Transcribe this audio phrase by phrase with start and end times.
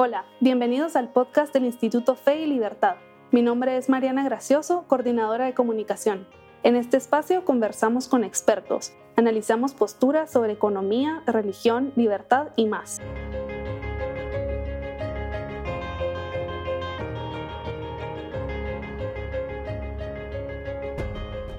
[0.00, 2.98] Hola, bienvenidos al podcast del Instituto Fe y Libertad.
[3.32, 6.28] Mi nombre es Mariana Gracioso, coordinadora de comunicación.
[6.62, 13.00] En este espacio conversamos con expertos, analizamos posturas sobre economía, religión, libertad y más.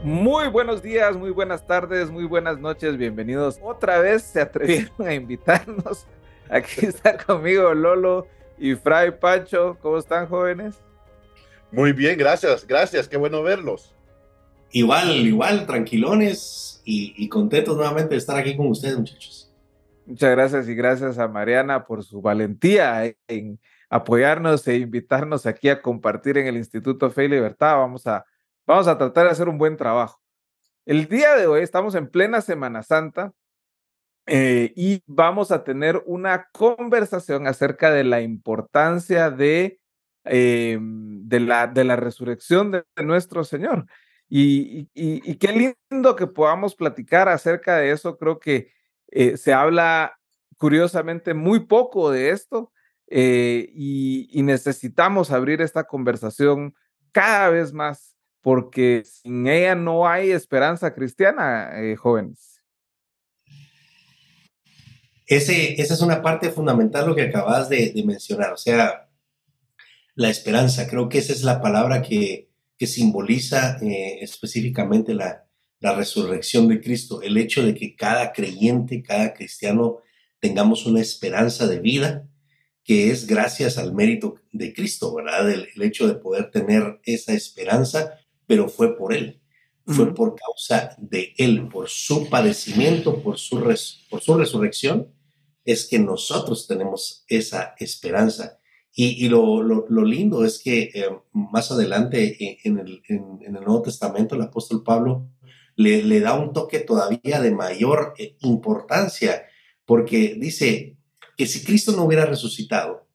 [0.01, 3.60] Muy buenos días, muy buenas tardes, muy buenas noches, bienvenidos.
[3.61, 6.07] Otra vez se atrevieron a invitarnos
[6.50, 8.28] Aquí está conmigo Lolo
[8.58, 9.78] y Fray Pancho.
[9.82, 10.82] ¿Cómo están, jóvenes?
[11.72, 13.08] Muy bien, gracias, gracias.
[13.08, 13.96] Qué bueno verlos.
[14.72, 19.52] Igual, igual, tranquilones y, contentos nuevamente de estar aquí con ustedes, muchachos.
[20.06, 25.82] Muchas gracias y gracias a Mariana por su valentía en apoyarnos e invitarnos aquí a
[25.82, 27.78] compartir en el Instituto Fe y Libertad.
[27.78, 28.25] Vamos a,
[28.66, 30.20] vamos a tratar de hacer un buen trabajo.
[30.86, 33.34] El día de hoy estamos en plena Semana Santa
[34.31, 39.80] eh, y vamos a tener una conversación acerca de la importancia de,
[40.23, 43.88] eh, de, la, de la resurrección de, nuestro Señor.
[44.30, 44.85] Y,
[45.38, 48.17] qué lindo que podamos platicar acerca de eso.
[48.19, 48.72] Creo que
[49.07, 50.19] eh, se habla
[50.57, 52.72] curiosamente muy poco de esto
[53.09, 56.75] y, y necesitamos abrir esta conversación
[57.11, 62.58] cada vez más porque sin ella no hay esperanza cristiana, jóvenes.
[65.30, 69.09] Ese, esa es una parte fundamental lo que acabas de, mencionar, o sea,
[70.16, 70.88] la esperanza.
[70.88, 72.49] Creo que esa es la palabra que,
[72.80, 75.45] que simboliza eh, específicamente la,
[75.80, 80.00] la resurrección de Cristo, el hecho de que cada creyente, cada cristiano
[80.39, 82.27] tengamos una esperanza de vida
[82.83, 85.47] que es gracias al mérito de Cristo, ¿verdad?
[85.52, 89.39] El, hecho de poder tener esa esperanza, pero fue por Él,
[89.85, 93.59] fue por causa de Él, por su padecimiento, por su,
[94.09, 95.13] por su resurrección,
[95.65, 98.59] es que nosotros tenemos esa esperanza.
[98.91, 103.01] Y, lo, lindo es que eh, más adelante en, el,
[103.51, 105.29] Nuevo Testamento el apóstol Pablo
[105.75, 109.44] le, da un toque todavía de mayor eh, importancia,
[109.85, 110.97] porque dice
[111.38, 113.07] que si Cristo no hubiera resucitado,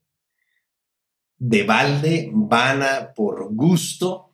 [1.37, 4.31] de balde, vana, por gusto,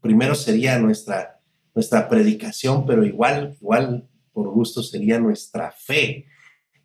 [0.00, 1.40] primero sería nuestra,
[1.74, 6.26] nuestra predicación, pero igual, igual por gusto sería nuestra fe.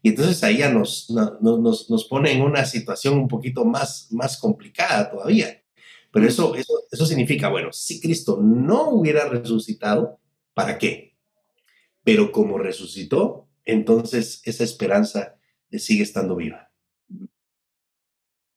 [0.05, 4.37] Y entonces ahí ya nos, nos, nos, pone en una situación un poquito más, más
[4.37, 5.63] complicada todavía.
[6.11, 10.19] Pero eso, eso, eso significa, bueno, si Cristo no hubiera resucitado,
[10.53, 11.15] ¿para qué?
[12.03, 15.39] Pero como resucitó, entonces esa esperanza
[15.71, 16.69] sigue estando viva.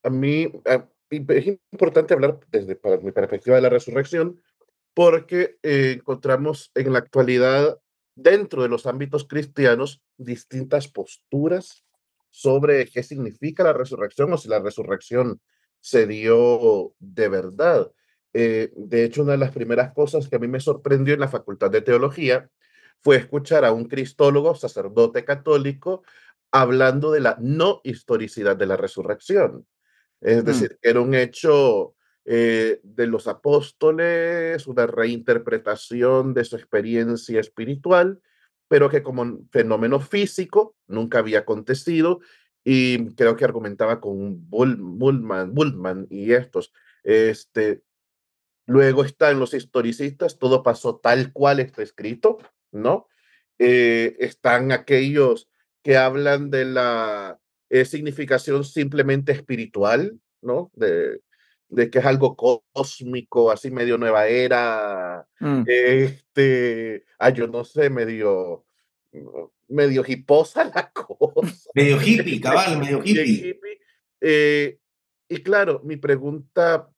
[0.03, 0.49] A mí
[1.11, 4.43] es importante hablar desde mi perspectiva de la resurrección,
[4.95, 7.79] porque eh, encontramos en la actualidad
[8.17, 11.85] dentro de los ámbitos cristianos distintas posturas
[12.31, 15.41] sobre qué significa la resurrección o si la resurrección
[15.81, 17.93] se dio de verdad.
[18.33, 21.29] Eh, de hecho, una de las primeras cosas que a mí me sorprendió en la
[21.29, 22.51] Facultad de Teología
[23.01, 26.03] fue escuchar a un cristólogo, sacerdote católico,
[26.51, 29.67] hablando de la no historicidad de la resurrección.
[30.21, 30.47] Es mm.
[30.47, 31.95] decir, que era un hecho
[32.29, 38.21] eh, de los apóstoles, una reinterpretación de su experiencia espiritual,
[38.67, 42.19] pero que como fenómeno físico nunca había acontecido
[42.65, 46.73] y creo que argumentaba con Bullman, Bullman y estos.
[47.05, 47.83] Este,
[48.67, 52.39] luego están los historicistas, todo pasó tal cual está escrito,
[52.73, 53.07] ¿no?
[53.61, 55.49] Eh, están aquellos
[55.85, 57.39] que hablan de la
[57.71, 60.73] eh, significación simplemente espiritual, ¿no?
[60.75, 61.21] De,
[61.69, 65.65] de que es algo cósmico, así medio nueva era, mm.
[65.67, 68.65] este, ah, yo no sé, medio,
[69.69, 71.71] medio hiposa la cosa.
[71.75, 73.59] Medio hippie, cabal, medio hippie.
[74.21, 74.79] Eh,
[75.29, 76.89] y claro, mi pregunta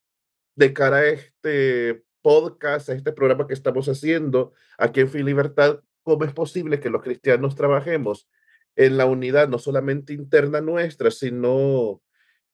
[0.55, 5.81] de cara a este podcast, a este programa que estamos haciendo aquí en Fin Libertad,
[6.03, 8.29] ¿cómo es posible que los cristianos trabajemos
[8.77, 12.03] en la unidad no solamente interna nuestra, sino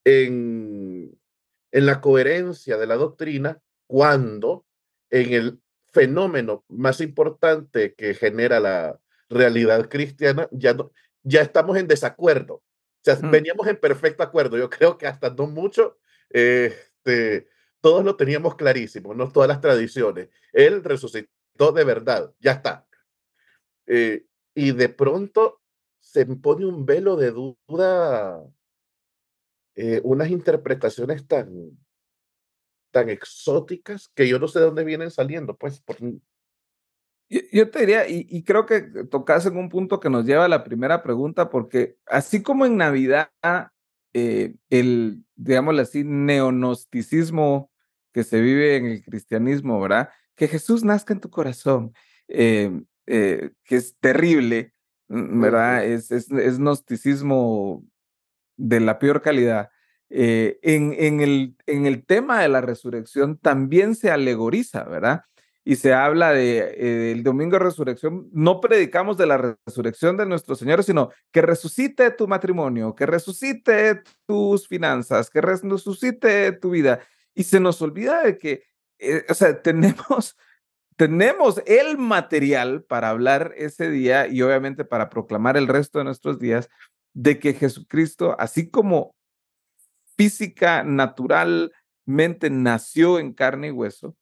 [0.05, 1.19] en
[1.75, 4.65] en la coherencia de la doctrina cuando
[5.11, 10.77] en el fenómeno más importante que genera la realidad cristiana ya,
[11.25, 12.55] ya estamos en desacuerdo.
[12.55, 12.63] O
[13.03, 13.29] sea, mm.
[13.29, 14.57] veníamos en perfecto acuerdo.
[14.57, 15.99] Yo creo que hasta no mucho,
[16.31, 17.49] este,
[17.81, 19.33] todos lo teníamos clarísimo, ¿no?
[19.33, 20.29] Todas las tradiciones.
[20.53, 22.87] Él resucitó de verdad, ya está.
[23.89, 25.61] Eh, y de pronto
[25.99, 28.45] se pone un velo de duda
[29.77, 31.77] eh, unas interpretaciones tan,
[32.91, 35.81] tan exóticas que yo no sé de dónde vienen saliendo, pues.
[35.81, 35.97] Por...
[37.29, 40.63] Yo, te diría, y, creo que tocas en un punto que nos lleva a la
[40.63, 43.31] primera pregunta, porque así como en Navidad
[44.13, 47.73] eh, el, digámoslo así, neonosticismo
[48.13, 50.11] que se vive en el cristianismo, ¿verdad?
[50.37, 51.93] Que Jesús nazca en tu corazón,
[52.29, 52.71] eh,
[53.07, 54.73] eh, que es terrible,
[55.09, 55.85] mm, ¿verdad?
[55.85, 57.85] Es, es, es, gnosticismo
[58.57, 59.71] de la peor calidad.
[60.11, 65.23] en, en, el, en el tema de la resurrección también se alegoriza, ¿verdad?
[65.65, 70.27] y se habla de eh, el domingo de resurrección, no predicamos de la resurrección de
[70.27, 77.01] nuestro Señor, sino que resucite tu matrimonio, que resucite tus finanzas, que resucite tu vida.
[77.35, 78.65] Y se nos olvida de que,
[78.99, 80.37] eh, o sea, tenemos,
[80.97, 86.39] tenemos el material para hablar ese día y obviamente para proclamar el resto de nuestros
[86.39, 86.69] días
[87.15, 89.15] de que Jesucristo, así como
[90.17, 94.17] física, naturalmente nació en carne y hueso,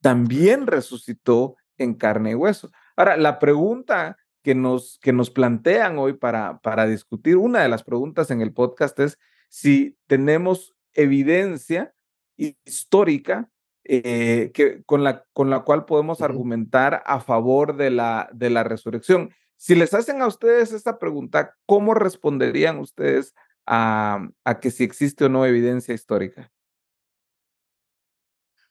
[0.00, 2.70] también resucitó en carne y hueso.
[2.96, 7.84] Ahora, la pregunta que nos, que nos plantean hoy para, para discutir, una de las
[7.84, 9.18] preguntas en el podcast es
[9.48, 11.94] si tenemos evidencia
[12.36, 13.48] histórica
[13.84, 18.64] eh, que, con, la, con la cual podemos argumentar a favor de la, de la
[18.64, 19.30] resurrección.
[19.58, 23.34] Si les hacen a ustedes esta pregunta, ¿cómo responderían ustedes
[23.66, 26.52] a, a que si existe o no evidencia histórica?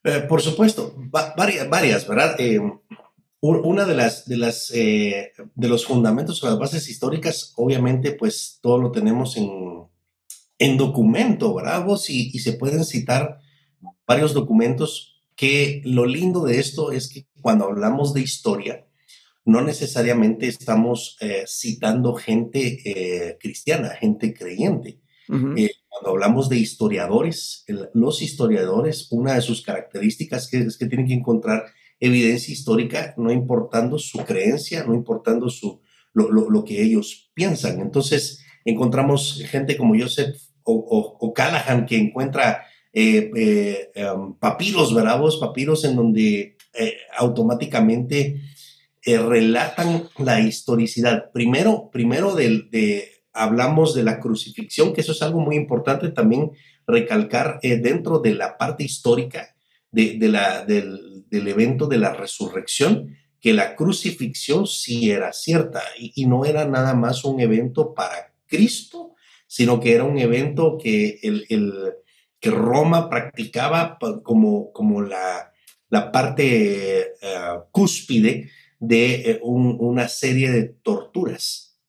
[0.05, 2.39] Eh, por supuesto, varias, varias, ¿verdad?
[2.39, 2.61] Eh,
[3.41, 8.59] una de las, de las, eh, de los fundamentos o las bases históricas, obviamente, pues
[8.61, 9.85] todo lo tenemos en,
[10.57, 11.85] en documento, ¿verdad?
[12.07, 13.39] Y, y se pueden citar
[14.07, 18.86] varios documentos que lo lindo de esto es que cuando hablamos de historia,
[19.47, 21.17] no necesariamente estamos
[21.47, 24.99] citando gente cristiana, gente creyente.
[25.27, 31.65] Cuando hablamos de historiadores, los historiadores, una de sus características es que tienen que encontrar
[31.99, 35.81] evidencia histórica, no importando su creencia, no importando su,
[36.13, 37.79] lo, que ellos piensan.
[37.79, 45.21] Entonces, encontramos gente como Joseph o, Callahan que encuentra eh, eh, em, papiros, ¿verdad?
[45.39, 48.41] papiros en donde eh, automáticamente
[49.15, 51.31] relatan la historicidad.
[51.31, 56.51] Primero, primero del, de hablamos de la crucifixión, que eso es algo muy importante también
[56.85, 59.55] recalcar eh, dentro de la parte histórica
[59.91, 66.45] de, la, del, evento de la resurrección, que la crucifixión sí era cierta y, no
[66.45, 69.15] era nada más un evento para Cristo,
[69.47, 71.45] sino que era un evento que, el,
[72.39, 75.51] que Roma practicaba como, como la,
[75.89, 81.79] la parte eh, cúspide de eh, una serie de torturas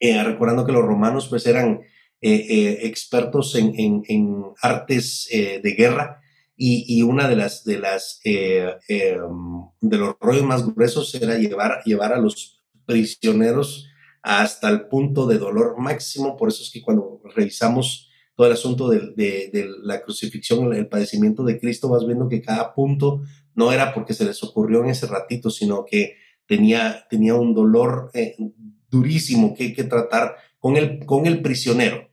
[0.00, 1.82] eh, recordando que los romanos pues eran
[2.22, 6.22] eh, expertos en, en, artes de guerra
[6.56, 8.70] y, y, una de las de las em,
[9.80, 13.88] de los rollos más gruesos era llevar, llevar a los prisioneros
[14.22, 16.36] hasta el punto de dolor máximo.
[16.36, 21.44] Por eso es que cuando revisamos todo el asunto de, de, la crucifixión, el padecimiento
[21.44, 23.22] de Cristo, vas viendo que cada punto
[23.54, 26.16] no era porque se les ocurrió en ese ratito, sino que
[26.46, 28.10] tenía, tenía un dolor
[28.90, 32.08] durísimo que hay que tratar con el, con el prisionero.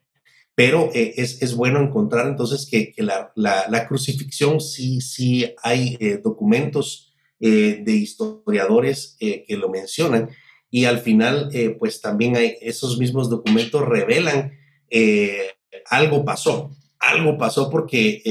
[0.56, 5.96] Pero eh, es, es, bueno encontrar entonces que, que la, la, crucifixión sí, sí hay
[6.02, 10.30] eh, documentos eh, de historiadores que lo mencionan
[10.70, 14.52] y al final pues también hay esos mismos documentos revelan
[15.90, 18.22] algo pasó, algo pasó porque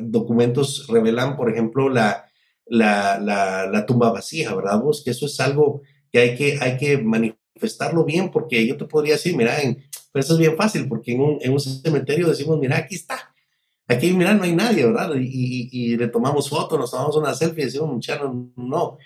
[0.00, 2.26] documentos revelan, por ejemplo, la,
[2.66, 5.02] la, la, la tumba vacía, ¿verdad vos?
[5.04, 5.82] Que eso es algo
[6.12, 9.82] que hay que, hay que manifestarlo bien, porque yo te podría decir, mira, en,
[10.12, 13.34] pero eso es bien fácil, porque en un, en un cementerio decimos, mira, aquí está,
[13.86, 15.14] aquí, mira, no hay nadie, ¿verdad?
[15.16, 18.98] Y, y, le tomamos foto, nos tomamos una selfie y decimos, muchachos, no.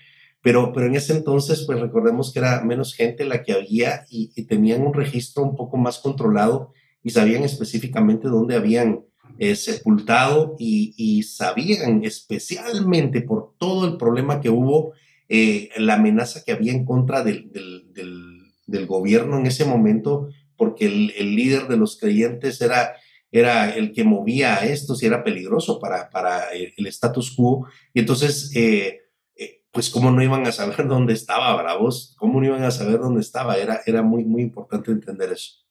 [0.42, 4.28] Pero, pero en ese entonces, pues recordemos que era menos gente la que había y,
[4.46, 9.04] tenían un registro un poco más controlado y sabían específicamente dónde habían
[9.40, 14.92] eh, sepultado y, y, sabían especialmente por todo el problema que hubo
[15.30, 21.34] eh, la amenaza que había en contra del, del, gobierno en ese momento, porque el,
[21.34, 22.96] líder de los creyentes era,
[23.32, 27.66] era el que movía a estos y era peligroso para, para el, status quo.
[27.94, 29.00] Y entonces, eh,
[29.36, 32.14] eh, pues, ¿cómo no iban a saber dónde estaba, bravos?
[32.18, 33.56] ¿Cómo no iban a saber dónde estaba?
[33.56, 35.64] Era, era muy, muy importante entender eso.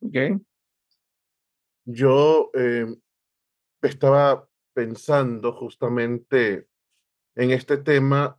[0.00, 0.40] Ok.
[1.84, 2.50] Yo
[3.82, 6.66] estaba pensando justamente
[7.36, 8.38] en este tema,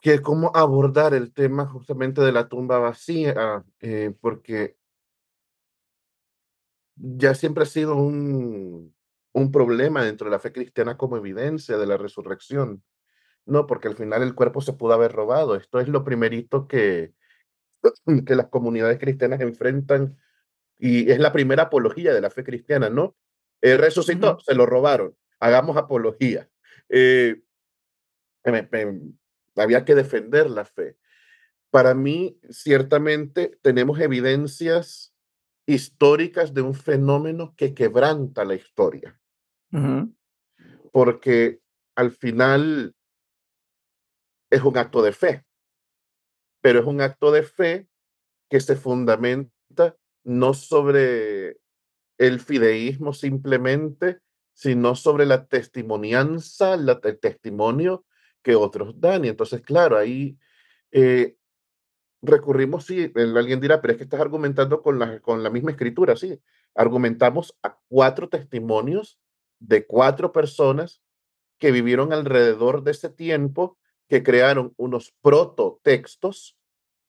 [0.00, 4.76] que cómo abordar el tema justamente de la tumba vacía, eh, porque
[6.96, 8.94] ya siempre ha sido un,
[9.32, 12.82] un problema dentro de la fe cristiana como evidencia de la resurrección.
[13.46, 15.56] No, porque al final el cuerpo se pudo haber robado.
[15.56, 17.14] Esto es lo primerito que
[18.26, 20.18] que las comunidades cristianas enfrentan
[20.78, 23.16] y es la primera apología de la fe cristiana, ¿no?
[23.60, 26.48] El resucitó, se lo robaron, hagamos apología.
[26.88, 27.42] Eh,
[29.56, 30.96] había que defender la fe.
[31.70, 35.14] Para mí, ciertamente, tenemos evidencias
[35.66, 39.20] históricas de un fenómeno que quebranta la historia.
[40.92, 41.60] Porque
[41.94, 42.94] al final
[44.50, 45.44] es un acto de fe,
[46.62, 47.88] pero es un acto de fe
[48.48, 49.96] que se fundamenta
[50.28, 51.58] no sobre
[52.18, 54.20] el fideísmo simplemente,
[54.52, 58.04] sino sobre la testimonianza, el testimonio
[58.42, 59.24] que otros dan.
[59.24, 60.36] Y entonces, claro, ahí
[60.92, 61.36] eh,
[62.20, 66.14] recurrimos, sí, alguien dirá, pero es que estás argumentando con la, con la misma escritura,
[66.14, 66.38] sí.
[66.74, 69.18] Argumentamos a cuatro testimonios
[69.58, 71.02] de cuatro personas
[71.58, 76.58] que vivieron alrededor de ese tiempo, que crearon unos prototextos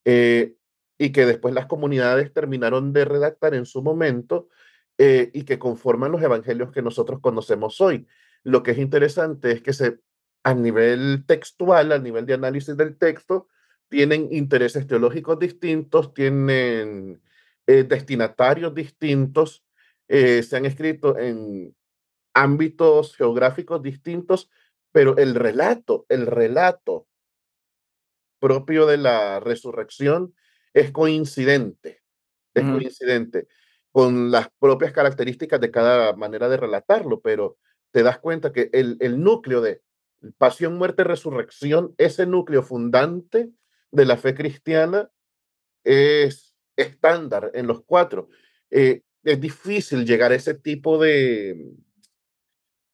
[0.05, 0.55] eh,
[0.99, 4.49] y que después las comunidades terminaron de redactar en su momento
[4.97, 8.05] eh, y que conforman los evangelios que nosotros conocemos hoy.
[8.43, 9.99] Lo que es interesante es que se,
[10.43, 13.47] a nivel textual, a nivel de análisis del texto,
[13.87, 17.21] tienen intereses teológicos distintos, tienen
[17.65, 19.63] eh, destinatarios distintos,
[20.09, 21.75] eh, se han escrito en
[22.33, 24.49] ámbitos geográficos distintos,
[24.91, 27.07] pero el relato, el relato
[28.39, 30.33] propio de la resurrección
[30.73, 32.01] es coincidente,
[32.53, 33.47] es coincidente
[33.91, 37.57] con las propias características de cada manera de relatarlo, pero
[37.91, 39.81] te das cuenta que el, el núcleo de
[40.37, 43.49] pasión, muerte, resurrección, ese núcleo fundante
[43.91, 45.09] de la fe cristiana
[45.83, 48.29] es estándar en los cuatro.
[48.69, 51.73] Eh, es difícil llegar a ese tipo de...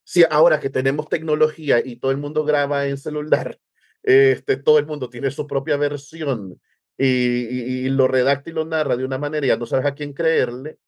[0.03, 3.59] Si ahora que tenemos tecnología y todo el mundo graba en celular,
[4.03, 6.61] este, todo el mundo tiene su propia versión
[6.97, 10.79] y, lo redacta y lo narra de una manera ya no sabes a quién creerle,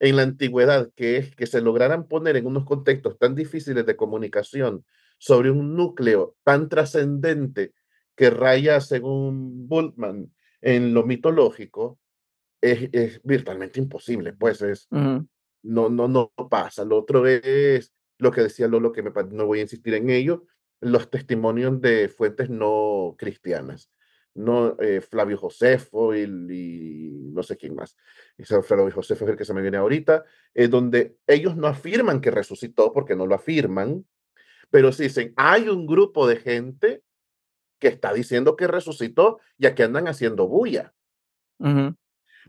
[0.00, 3.96] en la antigüedad, que es que se lograran poner en unos contextos tan difíciles de
[3.96, 4.84] comunicación
[5.18, 7.72] sobre un núcleo tan trascendente
[8.16, 11.98] que raya, según Bultmann, en lo mitológico,
[12.60, 15.28] es, es virtualmente imposible, pues es, no,
[15.62, 16.84] no, no pasa.
[16.84, 20.44] Lo otro es lo que decía Lolo, que me, no voy a insistir en ello,
[20.80, 23.90] los testimonios de fuentes no cristianas
[24.34, 26.26] no eh, Flavio Josefo y,
[27.32, 27.96] no sé quién más.
[28.36, 30.24] Ese Flavio Josefo es el que se me viene ahorita,
[30.54, 34.04] eh, donde ellos no afirman que resucitó porque no lo afirman,
[34.70, 37.02] pero sí dicen, hay un grupo de gente
[37.78, 40.94] que está diciendo que resucitó y aquí andan haciendo bulla.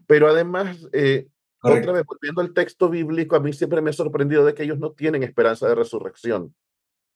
[0.08, 1.28] Pero además, eh,
[1.62, 4.78] otra vez, volviendo al texto bíblico, a mí siempre me ha sorprendido de que ellos
[4.78, 6.56] no tienen esperanza de resurrección.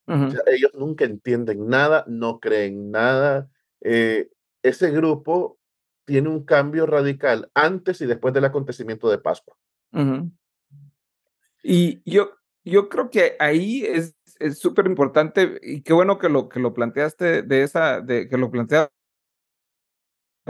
[0.06, 3.48] ellos nunca entienden nada, no creen nada.
[3.80, 4.28] Eh,
[4.62, 5.58] ese grupo
[6.04, 9.56] tiene un cambio radical antes y después del acontecimiento de Pascua.
[11.62, 12.32] Y yo,
[12.64, 14.16] yo creo que ahí es
[14.58, 18.50] súper importante y qué bueno que lo, que lo planteaste de esa, de, que lo
[18.50, 18.90] plantearon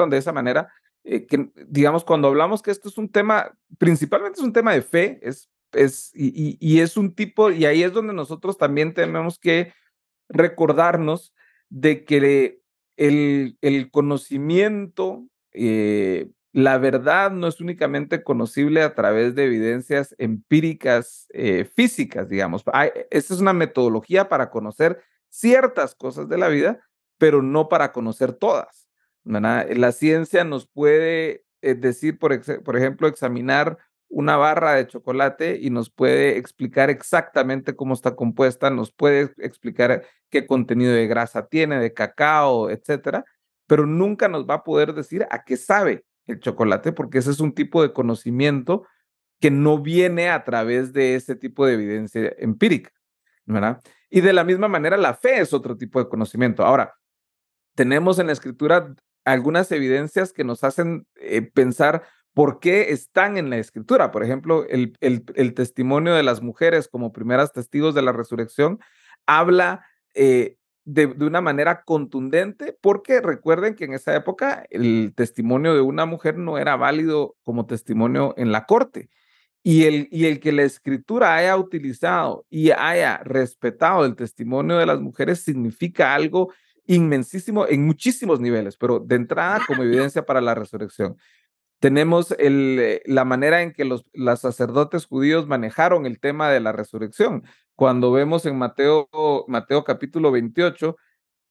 [0.08, 0.72] de esa manera,
[1.04, 4.82] eh, que digamos, cuando hablamos que esto es un tema, principalmente es un tema de
[4.82, 9.38] fe, es, es, y, y es un tipo, y ahí es donde nosotros también tenemos
[9.38, 9.74] que
[10.28, 11.34] recordarnos
[11.68, 12.59] de que
[13.00, 21.64] el, conocimiento, eh, la verdad no es únicamente conocible a través de evidencias empíricas eh,
[21.64, 22.62] físicas, digamos.
[23.10, 26.80] esta es una metodología para conocer ciertas cosas de la vida,
[27.16, 28.88] pero no para conocer todas.
[29.24, 33.78] La ciencia nos puede eh, decir, por ejemplo, examinar
[34.10, 40.04] una barra de chocolate y nos puede explicar exactamente cómo está compuesta, nos puede explicar
[40.28, 43.24] qué contenido de grasa tiene, de cacao, etcétera,
[43.66, 47.40] pero nunca nos va a poder decir a qué sabe el chocolate, porque ese es
[47.40, 48.84] un tipo de conocimiento
[49.40, 52.92] que no viene a través de ese tipo de evidencia empírica,
[53.46, 53.80] ¿verdad?
[54.10, 56.64] Y de la misma manera, la fe es otro tipo de conocimiento.
[56.64, 56.94] Ahora,
[57.76, 58.92] tenemos en la escritura
[59.24, 62.02] algunas evidencias que nos hacen eh, pensar
[62.34, 64.10] por qué están en la escritura.
[64.10, 68.78] Por ejemplo, el, el, testimonio de las mujeres como primeras testigos de la resurrección
[69.26, 69.84] habla
[70.14, 75.80] eh, de, de, una manera contundente, porque recuerden que en esa época el testimonio de
[75.80, 79.10] una mujer no era válido como testimonio en la corte.
[79.62, 84.86] Y el, y el que la escritura haya utilizado y haya respetado el testimonio de
[84.86, 86.50] las mujeres significa algo
[86.86, 91.16] inmensísimo en muchísimos niveles, pero de entrada como evidencia para la resurrección.
[91.80, 96.60] Tenemos el, eh, la manera en que los, los sacerdotes judíos manejaron el tema de
[96.60, 97.44] la resurrección.
[97.74, 99.08] Cuando vemos en Mateo,
[99.48, 100.96] Mateo capítulo 28,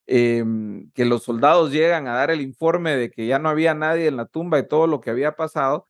[0.06, 4.06] em, que los soldados llegan a dar el informe de que ya no había nadie
[4.06, 5.88] en la tumba y todo lo que había pasado,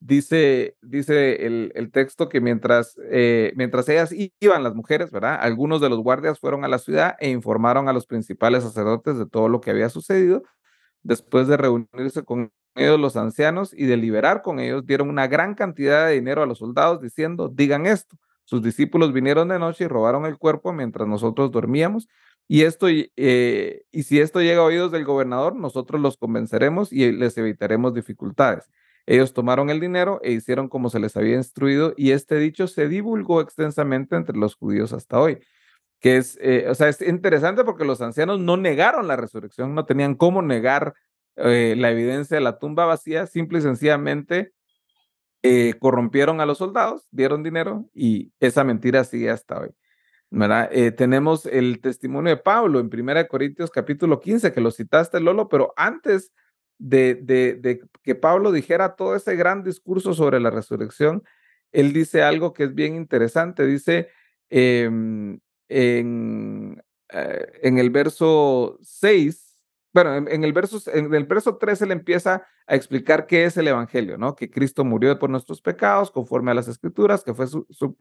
[0.00, 5.38] dice, dice el, texto que mientras, eh, mientras ellas iban, las mujeres, ¿verdad?
[5.40, 9.26] Algunos de los guardias fueron a la ciudad e informaron a los principales sacerdotes de
[9.26, 10.42] todo lo que había sucedido.
[11.02, 16.06] Después de reunirse con ellos los ancianos y deliberar con ellos, dieron una gran cantidad
[16.06, 20.26] de dinero a los soldados diciendo, digan esto, sus discípulos vinieron de noche y robaron
[20.26, 22.08] el cuerpo mientras nosotros dormíamos.
[22.48, 27.12] Y esto, eh, y si esto llega a oídos del gobernador, nosotros los convenceremos y
[27.12, 28.68] les evitaremos dificultades.
[29.06, 32.88] Ellos tomaron el dinero e hicieron como se les había instruido y este dicho se
[32.88, 35.38] divulgó extensamente entre los judíos hasta hoy.
[36.00, 39.86] Que es, eh, o sea, es interesante porque los ancianos no negaron la resurrección, no
[39.86, 40.94] tenían cómo negar
[41.36, 44.52] eh, la evidencia de la tumba vacía, simple y sencillamente
[45.42, 49.70] eh, corrompieron a los soldados, dieron dinero y esa mentira sigue hasta hoy.
[50.34, 50.70] ¿verdad?
[50.96, 55.74] tenemos el testimonio de Pablo en 1 Corintios capítulo 15, que lo citaste, Lolo, pero
[55.76, 56.32] antes
[56.78, 61.22] de, de, que Pablo dijera todo ese gran discurso sobre la resurrección,
[61.70, 63.66] él dice algo que es bien interesante.
[63.66, 64.08] Dice
[64.50, 69.51] em, en, eh, en el verso 6,
[69.92, 73.68] bueno, en, el verso, en el verso 3 él empieza a explicar qué es el
[73.68, 74.34] Evangelio, ¿no?
[74.34, 77.46] Que Cristo murió por nuestros pecados conforme a las escrituras, que fue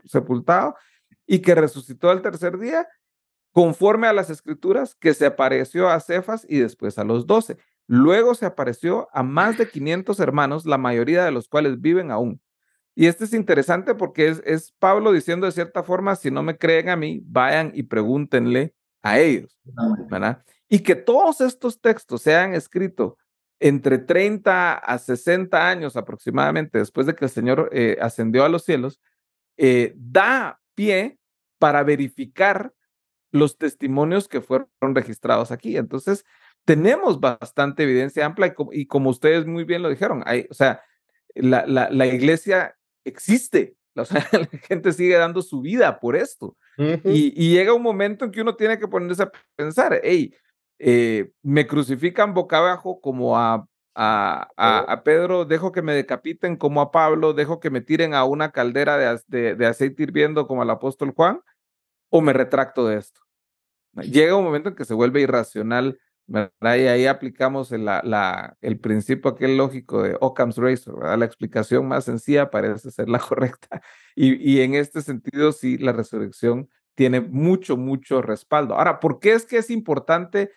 [0.06, 0.76] sepultado
[1.28, 2.88] y que resucitó al tercer día
[3.52, 7.58] conforme a las escrituras, que se apareció a Cefas y después a los doce.
[7.88, 12.42] Luego se apareció a más de 500 hermanos, la mayoría de los cuales viven aún.
[12.96, 16.90] Y este es interesante porque es, Pablo diciendo de cierta forma, si no me creen
[16.90, 19.58] a mí, vayan y pregúntenle a ellos.
[20.10, 20.44] ¿verdad?
[20.70, 23.18] Y que todos estos textos se han escrito
[23.60, 28.64] entre 30 a 60 años aproximadamente después de que el Señor eh, ascendió a los
[28.64, 29.00] cielos,
[29.58, 31.20] eh, da pie
[31.60, 32.74] para verificar
[33.32, 35.78] los testimonios que fueron registrados aquí.
[35.78, 36.26] Entonces,
[36.66, 40.82] tenemos bastante evidencia amplia y como, ustedes muy bien lo dijeron, hay, o sea,
[41.36, 46.58] la, la, la, iglesia existe, o sea, la gente sigue dando su vida por esto.
[46.78, 50.34] Y, y, llega un momento en que uno tiene que ponerse a pensar, hey,
[50.80, 55.04] eh, me crucifican boca abajo como a, a, a.
[55.04, 58.98] Pedro, dejo que me decapiten como a Pablo, dejo que me tiren a una caldera
[58.98, 61.42] de, de, de aceite hirviendo como al apóstol Juan,
[62.10, 63.22] o me retracto de esto.
[63.94, 66.00] Llega un momento en que se vuelve irracional
[66.62, 67.88] y ahí aplicamos el,
[68.62, 71.18] el principio aquel lógico de Occam's Razor, ¿verdad?
[71.18, 73.82] La explicación más sencilla parece ser la correcta.
[74.16, 78.76] Y, y en este sentido, sí, la resurrección tiene mucho, mucho respaldo.
[78.76, 80.52] Ahora, ¿por qué es que es importante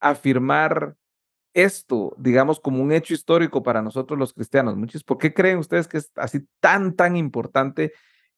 [0.00, 0.96] afirmar
[1.52, 4.76] esto, digamos, como un hecho histórico para nosotros los cristianos?
[4.76, 7.92] Muchos, ¿por qué creen ustedes que es así tan, tan importante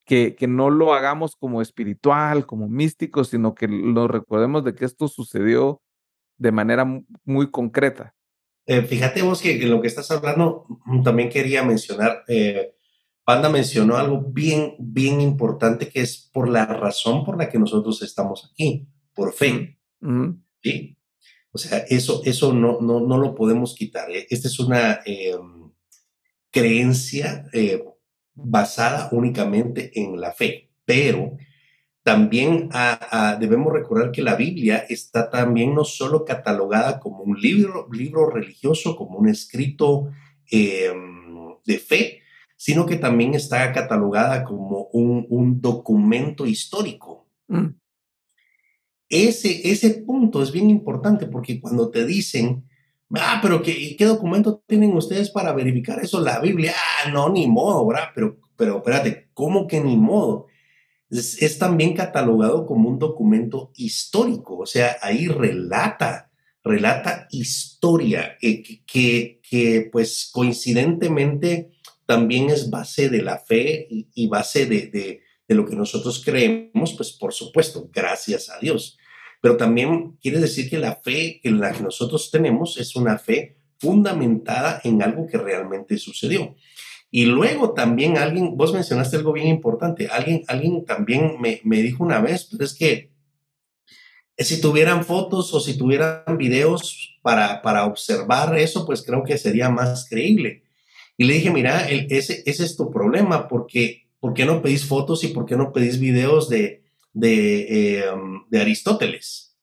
[0.05, 4.85] que, que no lo hagamos como espiritual, como místico, sino que lo recordemos de que
[4.85, 5.82] esto sucedió
[6.43, 6.85] de manera
[7.25, 8.15] muy concreta.
[8.67, 12.75] Eh, fíjate vos que en lo que estás hablando, mm, también quería mencionar, eh,
[13.25, 18.03] Panda mencionó algo bien, bien importante que es por la razón por la que nosotros
[18.03, 19.79] estamos aquí, por fe.
[20.61, 20.99] ¿sí?
[21.53, 24.11] O sea, eso, eso no, no, no lo podemos quitar.
[24.11, 24.27] ¿eh?
[24.29, 25.71] Esta es una em,
[26.51, 27.47] creencia
[28.35, 31.37] basada únicamente en la fe, pero
[32.03, 32.69] también
[33.39, 38.97] debemos recordar que la Biblia está también no solo catalogada como un libro, libro religioso,
[38.97, 40.11] como un escrito
[40.51, 42.21] em, de fe,
[42.57, 47.29] sino que también está catalogada como un, documento histórico.
[47.47, 47.69] Mm.
[49.09, 52.65] Ese, ese punto es bien importante porque cuando te dicen,
[53.15, 56.21] ah, pero ¿qué, ¿qué documento tienen ustedes para verificar eso?
[56.21, 58.09] La Biblia, ah, no, ni modo, ¿verdad?
[58.15, 60.47] Pero, pero espérate, ¿cómo que ni modo?
[61.13, 66.31] Es, también catalogado como un documento histórico, o sea, ahí relata,
[66.65, 71.71] relata historia eh, que, que, pues coincidentemente
[72.07, 76.95] también es base de la fe y, base de, de, de, lo que nosotros creemos,
[76.95, 78.99] pues por supuesto, gracias a Dios.
[79.43, 83.59] Pero también quiere decir que la fe en la que nosotros tenemos es una fe
[83.79, 86.55] fundamentada en algo que realmente sucedió.
[87.15, 92.03] Y luego también alguien, vos mencionaste algo bien importante, alguien, alguien también me, me dijo
[92.03, 93.11] una vez, pero es que
[94.39, 99.69] si tuvieran fotos o si tuvieran videos para, para observar eso, pues creo que sería
[99.69, 100.63] más creíble.
[101.19, 105.23] Y le dije, mira, ese, ese es tu problema, porque ¿por qué no pedís fotos
[105.23, 109.55] y por qué no pedís videos de, de, em, de Aristóteles?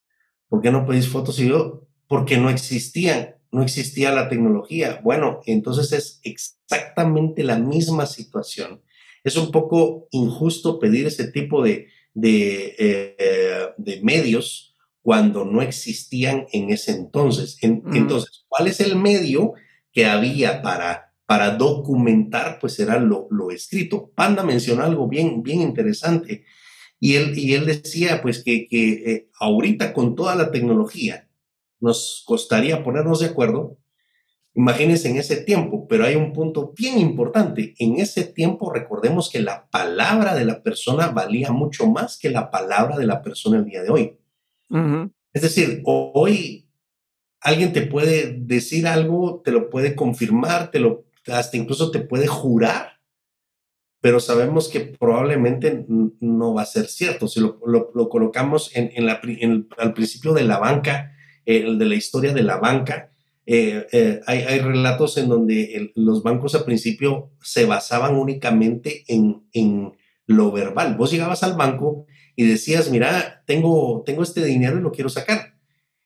[0.50, 1.88] ¿Por qué no pedís fotos y yo?
[2.08, 5.02] Porque no existían no existía la tecnología.
[5.04, 8.82] Bueno, entonces es exactamente la misma situación.
[9.24, 16.46] Es un poco injusto pedir ese tipo de, de, eh, de medios cuando no existían
[16.52, 17.58] en ese entonces.
[17.62, 19.54] Entonces, ¿cuál es el medio
[19.92, 22.60] que había para, para documentar?
[22.60, 24.12] Pues era lo, lo escrito.
[24.14, 26.46] Panda mencionó algo bien, bien interesante.
[27.00, 31.29] Y él, y él decía, pues, que, que eh, ahorita con toda la tecnología
[31.80, 33.78] nos costaría ponernos de acuerdo.
[34.54, 37.76] Imagínense en ese tiempo, pero hay un punto bien importante.
[37.80, 42.52] En ese tiempo recordemos que la palabra de la persona valía mucho más que la
[42.52, 44.18] palabra de la persona el día de hoy.
[45.34, 46.68] Es decir, hoy
[47.42, 52.28] alguien te puede decir algo, te lo puede confirmar, te lo, hasta incluso te puede
[52.28, 53.00] jurar,
[54.02, 57.28] pero sabemos que probablemente no va a ser cierto.
[57.28, 57.60] Si lo,
[58.10, 59.22] colocamos en, la,
[59.78, 61.14] al principio de la banca,
[61.58, 63.10] el de la historia de la banca,
[63.46, 69.98] eh, eh, hay, relatos en donde los bancos al principio se basaban únicamente en, en
[70.28, 70.96] lo verbal.
[70.96, 75.56] Vos llegabas al banco y decías, mira, tengo, tengo este dinero y lo quiero sacar.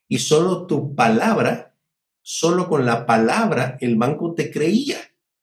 [0.08, 1.76] Y solo tu palabra,
[2.22, 4.98] solo con la palabra, el banco te creía.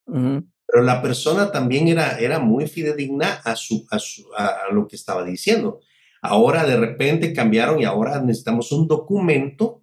[0.06, 5.22] Pero la persona también era, era muy fidedigna a, su, a, a lo que estaba
[5.22, 5.80] diciendo.
[6.22, 9.82] Ahora de repente cambiaron y ahora necesitamos un documento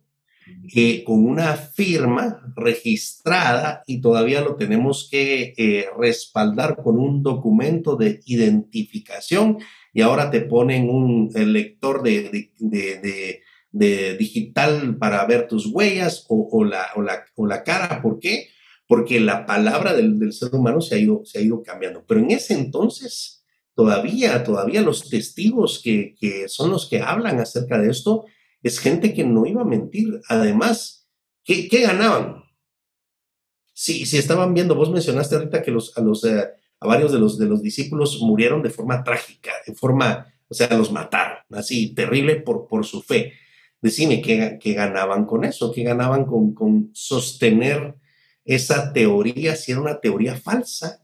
[1.06, 8.20] con una firma registrada y todavía lo tenemos que eh, respaldar con un documento de
[8.26, 9.60] identificación
[9.94, 16.88] y ahora te ponen un lector de, de, digital para ver tus huellas o, la,
[17.36, 18.02] o, la, cara.
[18.02, 18.50] ¿Por qué?
[18.88, 22.04] Porque la palabra del, ser humano se ha, ido, se ha ido cambiando.
[22.08, 27.80] Pero en ese entonces, todavía, todavía los testigos que, que son los que hablan acerca
[27.80, 28.26] de esto,
[28.68, 30.22] es gente que no iba a mentir.
[30.30, 31.08] Además,
[31.44, 32.44] ¿qué, ganaban?
[33.74, 36.50] Si, estaban viendo, vos mencionaste ahorita que a, los, eh,
[36.80, 40.70] a varios de los, de los discípulos murieron de forma trágica, de forma, o sea,
[40.76, 43.34] los mataron, así, terrible por, por su fe.
[43.82, 45.72] Decime, ¿qué, ¿qué, ganaban con eso?
[45.72, 47.96] ¿Qué ganaban con, con sostener
[48.44, 51.04] esa teoría si era una teoría falsa?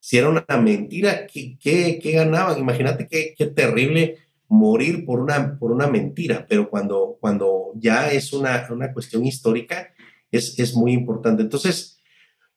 [0.00, 2.58] Si era una mentira, ¿qué, qué, qué ganaban?
[2.58, 8.32] Imagínate qué, qué terrible morir por una, por una mentira, pero cuando, cuando ya es
[8.32, 9.92] una, una cuestión histórica,
[10.30, 11.42] es, es, muy importante.
[11.42, 11.98] Entonces,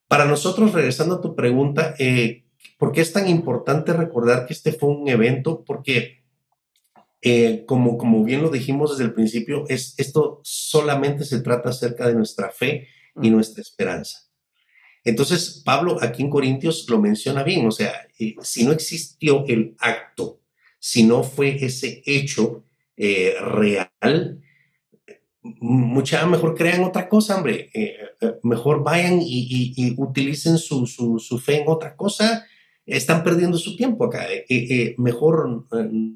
[0.08, 2.44] para nosotros, regresando a tu pregunta, eh,
[2.78, 5.64] ¿por qué es tan importante recordar que este fue un evento?
[5.66, 6.24] Porque,
[7.22, 12.08] eh, como, como bien lo dijimos desde el principio, es, esto solamente se trata acerca
[12.08, 12.88] de nuestra fe
[13.22, 13.34] y mm.
[13.34, 14.30] nuestra esperanza.
[15.04, 19.76] Entonces, Pablo aquí en Corintios lo menciona bien, o sea, eh, si no existió el
[19.80, 20.39] acto
[20.80, 22.64] si no fue ese hecho
[22.96, 24.42] eh, real,
[25.42, 27.70] mucha mejor crean otra cosa, hombre.
[27.74, 32.46] Eh, eh, mejor vayan y, utilicen su, fe en otra cosa.
[32.86, 34.26] Están perdiendo su tiempo acá.
[34.98, 35.68] mejor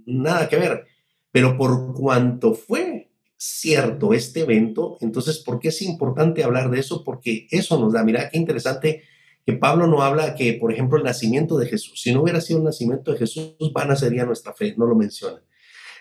[0.06, 0.86] nada que ver.
[1.32, 7.04] Pero por cuanto fue cierto este evento, entonces, ¿por qué es importante hablar de eso?
[7.04, 9.04] Porque eso nos da, mira qué interesante
[9.46, 12.60] que Pablo no habla que, por ejemplo, el nacimiento de Jesús, si no hubiera sido
[12.60, 15.42] el nacimiento de Jesús, vana sería nuestra fe, no lo menciona.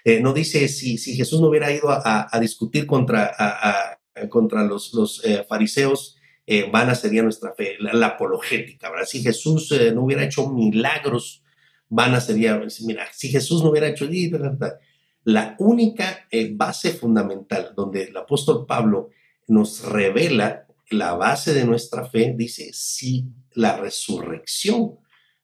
[0.04, 5.24] Eh, no dice si, si Jesús no hubiera ido a, discutir contra, contra los, los
[5.24, 9.06] eh, fariseos, eh, vana sería nuestra fe, la, apologética, ¿verdad?
[9.06, 11.42] Si Jesús no hubiera hecho milagros,
[11.88, 14.08] vana sería, mira, si Jesús no hubiera hecho...
[15.24, 19.10] La única base fundamental donde el apóstol Pablo
[19.46, 24.98] nos revela la base de nuestra fe dice, si la resurrección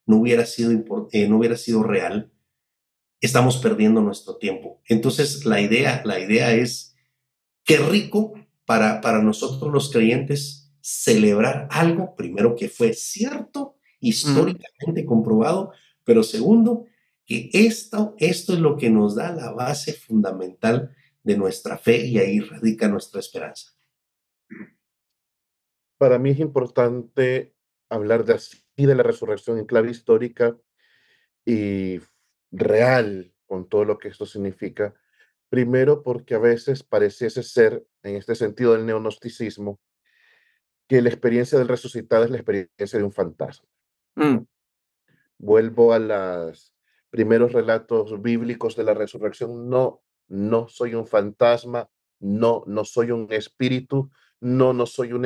[0.06, 0.72] no hubiera sido,
[1.12, 2.30] eh, no hubiera sido real,
[3.20, 4.80] estamos perdiendo nuestro tiempo.
[4.87, 6.94] Entonces, la idea, la idea es,
[7.64, 8.34] qué rico
[8.64, 15.72] para, para nosotros los creyentes celebrar algo, primero que fue cierto, históricamente comprobado,
[16.04, 16.87] pero segundo,
[17.26, 22.18] que esto, esto es lo que nos da la base fundamental de nuestra fe y
[22.18, 23.77] ahí radica nuestra esperanza
[25.98, 27.54] para mí es importante
[27.90, 30.56] hablar de así de la resurrección en clave histórica
[31.44, 32.00] y
[32.50, 34.94] real con todo lo que esto significa.
[35.48, 39.80] Primero porque a veces pareciese ser, en este sentido del neonosticismo,
[40.87, 43.68] que la experiencia del resucitado es la experiencia de un fantasma.
[44.14, 44.38] Mm.
[45.38, 46.74] Vuelvo a los
[47.11, 49.68] primeros relatos bíblicos de la resurrección.
[49.68, 55.24] No, no soy un fantasma, no, no soy un espíritu, no, no soy un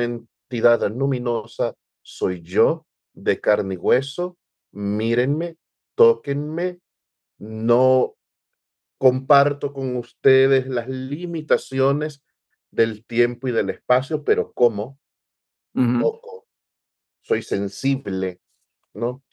[0.61, 4.37] luminosa soy yo de carne y hueso.
[4.71, 5.57] Mírenme,
[5.95, 6.79] tóquenme.
[7.37, 8.15] No
[8.97, 12.23] comparto con ustedes las limitaciones
[12.71, 14.99] del tiempo y del espacio, pero ¿cómo?
[15.73, 16.47] Poco.
[17.21, 18.39] Soy sensible,
[18.93, 19.23] ¿no?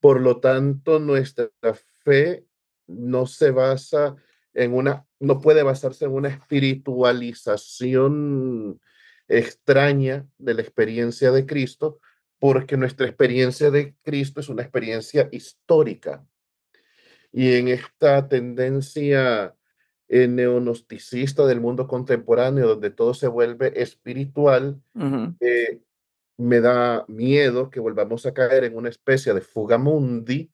[0.00, 1.50] Por lo tanto, nuestra
[2.04, 2.46] fe
[2.86, 4.16] no se basa
[4.54, 8.80] en una, no puede basarse en una espiritualización
[9.28, 12.00] extraña de la experiencia de Cristo,
[12.38, 16.26] porque nuestra experiencia de Cristo es una experiencia histórica.
[17.32, 19.54] Y en esta tendencia
[20.08, 24.80] eh, neonosticista del mundo contemporáneo, donde todo se vuelve espiritual,
[25.40, 25.80] eh,
[26.38, 30.50] me da miedo que volvamos a caer en una especie de fugamundi,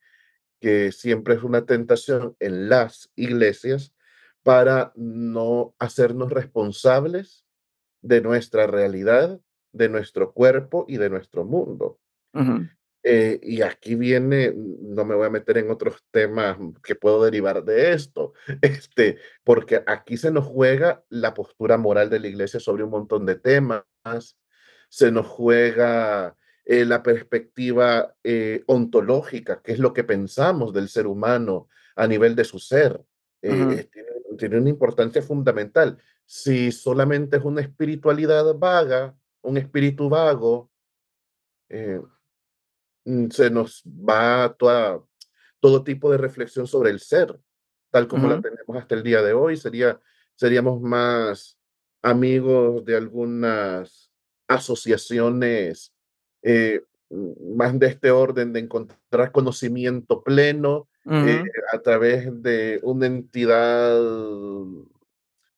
[0.59, 3.95] que siempre es una tentación en las iglesias,
[4.43, 7.44] para no hacernos responsables
[8.05, 9.41] de nuestra realidad,
[9.73, 11.99] de nuestro cuerpo y de nuestro mundo.
[13.03, 17.65] Eh, y aquí viene, no me voy a meter en otros temas que puedo derivar
[17.65, 22.85] de esto, este, porque aquí se nos juega la postura moral de la iglesia sobre
[22.85, 23.85] un montón de temas,
[24.89, 31.07] se nos juega eh, la perspectiva eh, ontológica, que es lo que pensamos del ser
[31.07, 33.03] humano a nivel de su ser.
[33.41, 33.89] tiene,
[34.39, 35.99] tiene una importancia fundamental.
[36.27, 40.71] Si solamente es una espiritualidad vaga, un espíritu vago,
[41.69, 42.01] eh,
[43.05, 45.01] Mm, se nos va toda,
[45.61, 47.39] todo tipo de reflexión sobre el ser,
[47.91, 49.57] tal como la tenemos hasta el día de hoy.
[49.57, 50.01] Sería,
[50.35, 51.59] seríamos más
[52.03, 54.11] amigos de algunas
[54.49, 55.95] asociaciones
[56.43, 63.05] eh, mm, más de este orden de encontrar conocimiento pleno eh, a través de una
[63.05, 64.01] entidad,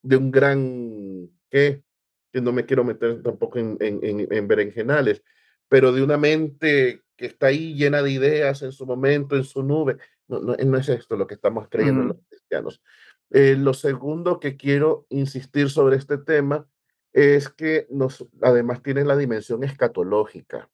[0.01, 1.83] de un gran, ¿qué?
[2.31, 5.23] Que no me quiero meter tampoco en, en, en, en berenjenales,
[5.67, 9.63] pero de una mente que está ahí llena de ideas en su momento, en su
[9.63, 9.97] nube.
[10.27, 12.81] No, no, no es esto lo que estamos creyendo los cristianos.
[13.31, 16.67] Eh, lo segundo que quiero insistir sobre este tema
[17.11, 20.69] es que nos, además tiene la dimensión escatológica,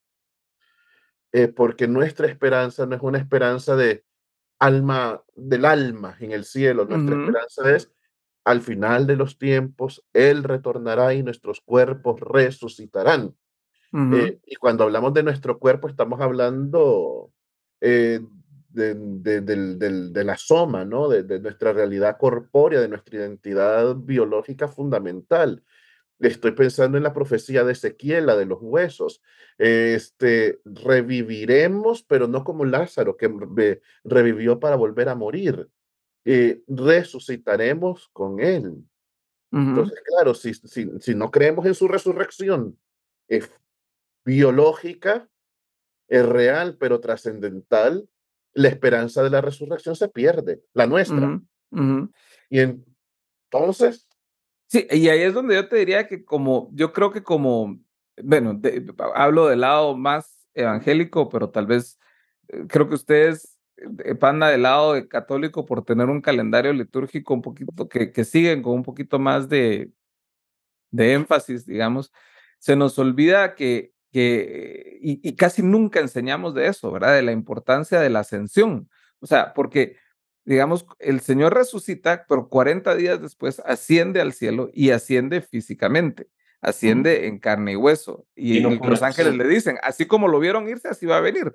[1.31, 4.03] eh, porque nuestra esperanza no es una esperanza de
[4.59, 7.91] alma, del alma en el cielo, nuestra esperanza es
[8.43, 13.35] al final de los tiempos, Él retornará y nuestros cuerpos resucitarán.
[13.95, 17.31] Eh, y cuando hablamos de nuestro cuerpo, estamos hablando
[17.79, 18.21] eh,
[18.69, 21.07] de, de, la soma, ¿no?
[21.07, 25.63] De, nuestra realidad corpórea, de nuestra identidad biológica fundamental.
[26.19, 29.21] Estoy pensando en la profecía de Ezequiel, la de los huesos.
[29.59, 33.31] Este, reviviremos, pero no como Lázaro, que
[34.03, 35.69] revivió para volver a morir.
[36.25, 38.83] Eh, resucitaremos con él.
[39.51, 42.75] Entonces, claro, si, si, si, no creemos en su resurrección,
[44.25, 45.29] biológica,
[46.07, 48.09] es real, pero trascendental,
[48.53, 51.41] la esperanza de la resurrección se pierde, la nuestra.
[52.49, 54.07] Y entonces...
[54.67, 57.79] Sí, y ahí es donde yo te diría que como, yo creo que como,
[58.23, 58.59] bueno,
[59.13, 61.99] hablo del lado más evangélico, pero tal vez
[62.47, 63.52] eh, creo que ustedes
[64.19, 68.61] panda del lado de católico por tener un calendario litúrgico un poquito, que, que siguen
[68.61, 69.91] con un poquito más de,
[70.91, 72.11] de énfasis, digamos,
[72.59, 77.15] se nos olvida que que, y, casi nunca enseñamos de eso, ¿verdad?
[77.15, 78.87] De la importancia de la ascensión.
[79.19, 79.97] O sea, porque,
[80.45, 86.29] digamos, el Señor resucita, pero 40 días después asciende al cielo y asciende físicamente,
[86.61, 88.27] asciende en carne y hueso.
[88.35, 91.51] Y, los ángeles le dicen, así como lo vieron irse, así va a venir.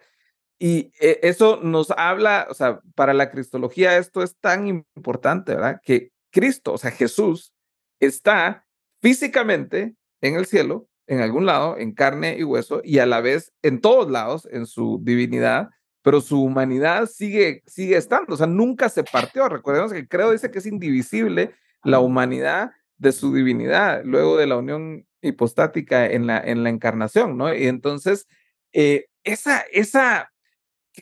[0.59, 5.81] Y eh, eso nos habla, o sea, para la cristología esto es tan importante, ¿verdad?
[5.83, 7.53] Que Cristo, o sea, Jesús,
[8.01, 8.67] está
[9.01, 13.53] físicamente en el cielo, en algún lado, en carne y hueso, y a la vez
[13.63, 15.71] en todos lados, en su divinidad,
[16.03, 19.49] pero su humanidad sigue, sigue estando, o sea, nunca se partió.
[19.49, 24.47] Recordemos que el credo dice que es indivisible la humanidad de su divinidad, luego de
[24.47, 27.55] la unión hipostática en la, en la encarnación, ¿no?
[27.55, 28.27] Y entonces,
[28.73, 30.33] eh, esa, esa,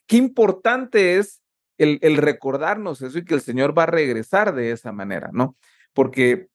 [0.06, 1.42] qué importante es
[1.78, 5.56] el, el recordarnos eso y que el Señor va a regresar de esa manera, ¿no?
[5.92, 6.48] Porque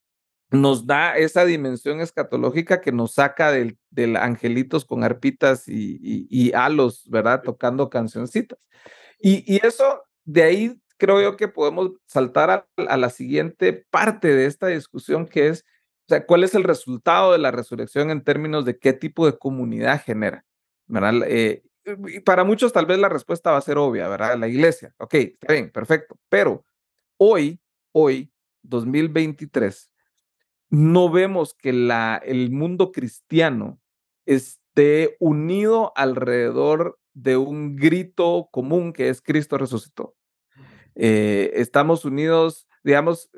[0.52, 5.98] nos da esa dimensión escatológica que nos saca del, del angelitos con arpitas y,
[6.30, 7.42] y, halos, ¿verdad?
[7.42, 8.60] Tocando cancioncitas.
[9.20, 14.46] Y, y, eso, de ahí creo yo que podemos saltar a, la siguiente parte de
[14.46, 15.64] esta discusión, que es,
[16.08, 19.38] o sea, ¿cuál es el resultado de la resurrección en términos de qué tipo de
[19.38, 20.46] comunidad genera?
[20.88, 21.24] ¿verdad?
[21.28, 21.64] Eh,
[22.26, 24.38] para muchos tal vez la respuesta va a ser obvia, ¿verdad?
[24.38, 24.94] La iglesia.
[24.98, 26.20] Ok, está bien, perfecto.
[26.30, 26.66] Pero
[27.18, 27.60] hoy,
[27.92, 28.32] hoy,
[28.64, 29.92] 2023,
[30.70, 33.80] no vemos que la, el mundo cristiano
[34.26, 40.16] esté unido alrededor de un grito común que es Cristo resucitó.
[40.96, 43.30] Eh, estamos unidos, digamos,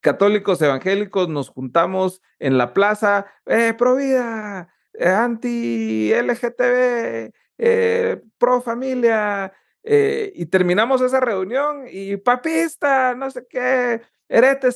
[0.00, 8.60] católicos, evangélicos, nos juntamos en la plaza, eh, pro vida, eh, anti LGTB, eh, pro
[8.60, 9.52] familia,
[9.88, 14.68] y terminamos esa reunión y papista, no sé qué, herete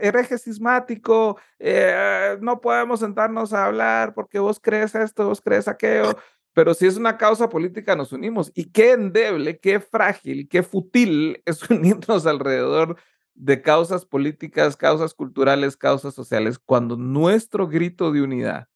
[0.00, 6.16] hereje cismático, eh, no podemos sentarnos a hablar porque vos crees esto, vos crees aquello,
[6.52, 8.52] pero si es una causa política nos unimos.
[8.54, 12.96] Y qué endeble, qué frágil, qué fútil es unirnos alrededor
[13.34, 18.73] de causas políticas, causas culturales, causas sociales, cuando nuestro grito de unidad, eh,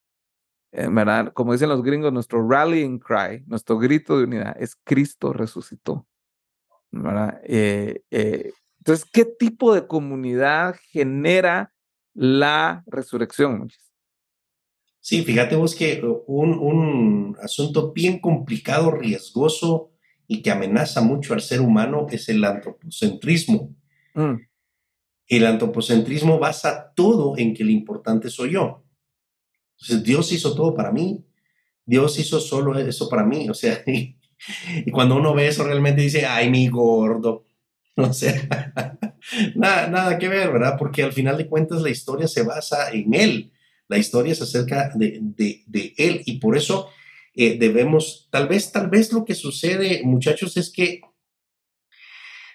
[0.90, 1.32] ¿verdad?
[1.32, 6.06] Como dicen los gringos, nuestro rallying cry, nuestro grito de unidad es Cristo resucitó.
[6.90, 7.40] ¿verdad?
[7.44, 11.72] Eh, eh, entonces, ¿qué tipo de comunidad genera
[12.14, 13.70] la resurrección?
[15.00, 19.90] Sí, fíjate vos que un, un asunto bien complicado, riesgoso
[20.26, 23.74] y que amenaza mucho al ser humano es el antropocentrismo.
[24.14, 24.34] Mm.
[25.26, 28.84] El antropocentrismo basa todo en que lo importante soy yo.
[30.02, 31.24] Dios hizo todo para mí.
[31.84, 33.48] Dios hizo solo eso para mí.
[33.48, 37.44] O sea, y, cuando uno ve eso realmente dice, ay, mi gordo.
[38.00, 38.32] O sea,
[39.56, 40.76] nada, nada que ver, ¿verdad?
[40.78, 43.52] Porque al final de cuentas la historia se basa en Él.
[43.88, 46.22] La historia es acerca de, de, Él.
[46.24, 46.90] Y por eso
[47.34, 51.00] eh, debemos, tal vez, tal vez lo que sucede, muchachos, es que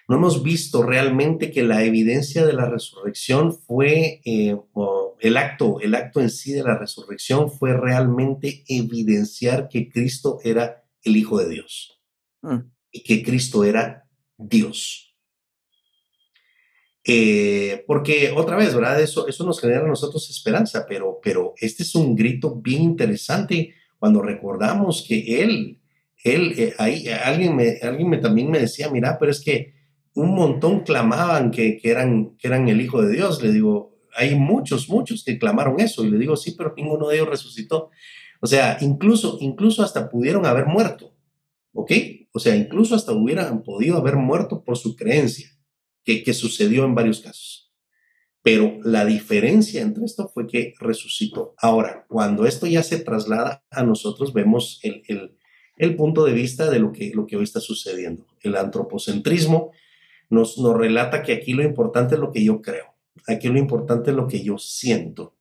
[0.08, 4.56] no hemos visto realmente que la evidencia de la resurrección fue, eh,
[5.20, 10.84] el acto, el acto en sí de la resurrección fue realmente evidenciar que Cristo era
[11.02, 12.00] el Hijo de Dios
[12.42, 12.58] mm.
[12.92, 15.14] y que Cristo era Dios.
[17.06, 19.00] Eh, porque otra vez, ¿verdad?
[19.00, 23.74] Eso, eso nos genera a nosotros esperanza, pero, pero este es un grito bien interesante
[23.98, 25.80] cuando recordamos que Él,
[26.22, 29.74] Él, eh, ahí, alguien, me, alguien me, también me decía, mira, pero es que
[30.14, 33.42] un montón clamaban que, eran, que eran el Hijo de Dios.
[33.42, 36.04] Le digo, hay muchos, muchos que clamaron eso.
[36.04, 37.90] Y le digo, sí, pero ninguno de ellos resucitó.
[38.40, 41.14] O sea, incluso, incluso hasta pudieron haber muerto.
[41.72, 41.92] ¿Ok?
[42.32, 45.50] O sea, incluso hasta hubieran podido haber muerto por su creencia,
[46.04, 47.72] que, que sucedió en varios casos.
[48.42, 51.54] Pero la diferencia entre esto fue que resucitó.
[51.56, 55.02] Ahora, cuando esto ya se traslada a nosotros, vemos el,
[55.78, 58.26] el, punto de vista de lo que, lo que hoy está sucediendo.
[58.42, 59.72] El antropocentrismo
[60.28, 62.93] nos, nos relata que aquí lo importante es lo que yo creo,
[63.26, 65.36] aquí lo importante es lo que yo siento.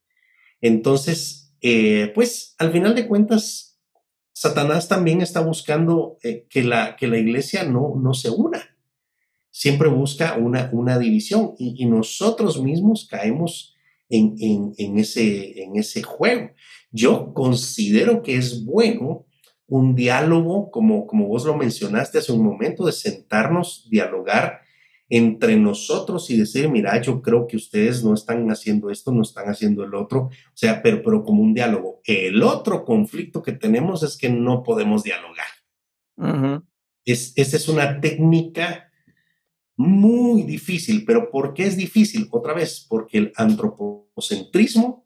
[0.62, 3.80] Entonces, eh, pues al final de cuentas,
[4.34, 8.76] Satanás también está buscando eh, que, la, que la iglesia no, no se una.
[9.52, 13.76] Siempre busca una, una división y, nosotros mismos caemos
[14.10, 16.50] en, en, en, ese, en ese juego.
[16.92, 19.28] Yo considero que es bueno
[19.68, 24.63] un diálogo, como, como vos lo mencionaste hace un momento, de sentarnos, dialogar
[25.16, 29.48] entre nosotros y decir, mira, yo creo que ustedes no están haciendo esto, no están
[29.48, 32.02] haciendo el otro, o sea, pero, pero como un diálogo.
[32.04, 35.46] El otro conflicto que tenemos es que no podemos dialogar.
[37.06, 38.92] es, esa es una técnica
[39.76, 42.28] muy difícil, pero ¿por qué es difícil?
[42.32, 45.06] Otra vez, porque el antropocentrismo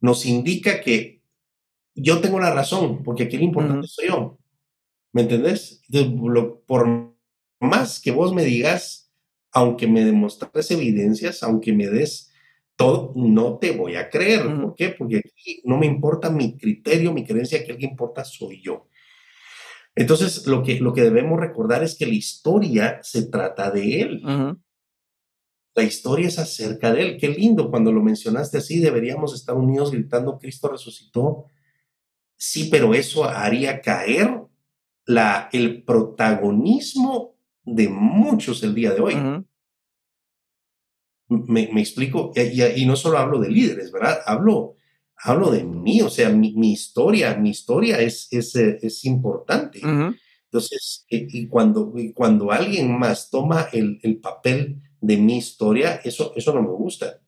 [0.00, 1.22] nos indica que
[1.94, 4.38] yo tengo la razón, porque aquí lo importante soy yo.
[5.12, 5.82] ¿Me entendés?
[6.66, 7.14] por
[7.60, 9.07] más que vos me digas,
[9.52, 12.32] aunque me demostrares evidencias, aunque me des
[12.76, 14.42] todo, no te voy a creer.
[14.60, 14.90] ¿Por qué?
[14.90, 18.86] Porque aquí no me importa mi criterio, mi creencia, que el que importa soy yo.
[19.96, 24.22] Entonces, lo que, lo que debemos recordar es que la historia se trata de él.
[25.74, 27.16] La historia es acerca de él.
[27.18, 31.46] Qué lindo cuando lo mencionaste así, deberíamos estar unidos gritando, Cristo resucitó.
[32.36, 34.40] Sí, pero eso haría caer
[35.04, 37.37] la, el protagonismo
[37.74, 39.16] de muchos el día de hoy.
[41.28, 44.20] me, explico, y, no solo hablo de líderes, ¿verdad?
[44.26, 44.76] Hablo,
[45.16, 49.80] hablo de mí, o sea, mi, historia, mi historia es, es, eh, es importante.
[49.80, 56.54] Entonces, y, cuando, cuando alguien más toma el, el, papel de mi historia, eso, eso
[56.54, 57.20] no me gusta.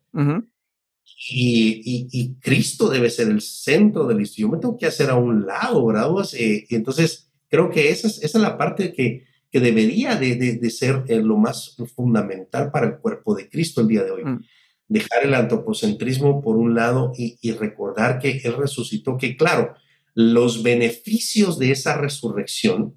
[1.29, 4.47] y, y, Cristo debe ser el centro del historia.
[4.47, 6.11] Yo me tengo que hacer a un lado, ¿verdad?
[6.33, 11.05] Eh, entonces, creo que esa es, esa es la parte que, que debería de, ser
[11.09, 14.25] eh, lo más fundamental para el cuerpo de Cristo el día de hoy.
[14.25, 14.45] Mm.
[14.87, 19.75] Dejar el antropocentrismo por un lado y, recordar que Él resucitó, que claro,
[20.15, 22.95] los beneficios de esa resurrección,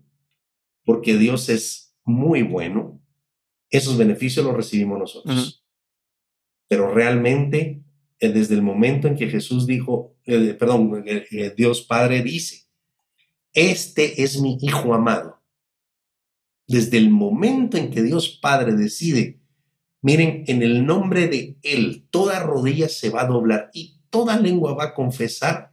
[0.85, 2.99] porque Dios es muy bueno,
[3.69, 5.63] esos beneficios los recibimos nosotros.
[6.67, 7.83] Pero realmente,
[8.19, 11.03] eh, desde el momento en que Jesús dijo, eh, perdón,
[11.55, 12.65] Dios Padre dice,
[13.53, 15.32] este es mi Hijo amado
[16.67, 19.39] desde el momento en que Dios Padre decide,
[20.01, 24.73] miren, en el nombre de Él, toda rodilla se va a doblar y toda lengua
[24.73, 25.71] va a confesar,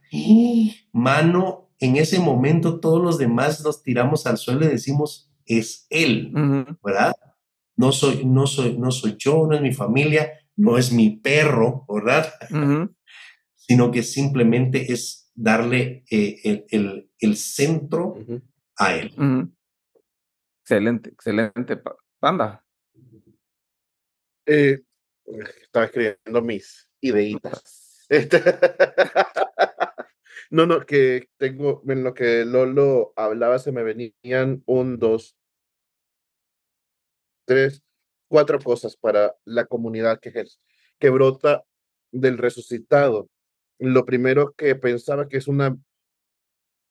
[0.91, 6.31] mano, en ese momento todos los demás nos tiramos al suelo y decimos, es Él,
[6.83, 7.15] ¿verdad?
[7.81, 11.85] no soy, no soy, no soy yo, no es mi familia, no es mi perro,
[11.89, 12.31] ¿verdad?
[13.55, 18.17] Sino que simplemente es darle eh, el, centro
[18.77, 19.13] a él.
[20.61, 21.81] Excelente, excelente,
[22.19, 22.63] Panda.
[24.45, 24.81] Eh,
[25.61, 28.05] estaba escribiendo mis ideitas.
[28.09, 28.43] Este
[30.51, 35.37] no, no, que tengo, en lo que Lolo hablaba, se me venían un, dos,
[37.45, 37.81] tres,
[38.27, 40.59] cuatro cosas para la comunidad que, es,
[40.99, 41.63] que brota
[42.11, 43.29] del resucitado.
[43.79, 45.77] Lo primero que pensaba que es una,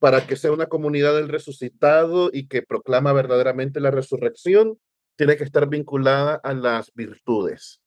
[0.01, 4.79] para que sea una comunidad del resucitado y que proclama verdaderamente la resurrección,
[5.17, 7.81] tiene que estar vinculada a las virtudes,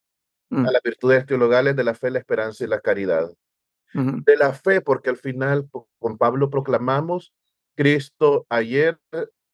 [0.52, 0.66] a mm.
[0.66, 3.30] las virtudes teologales de la fe, la esperanza y la caridad.
[3.96, 7.32] De la fe, porque al final con Pablo proclamamos
[7.76, 8.98] Cristo ayer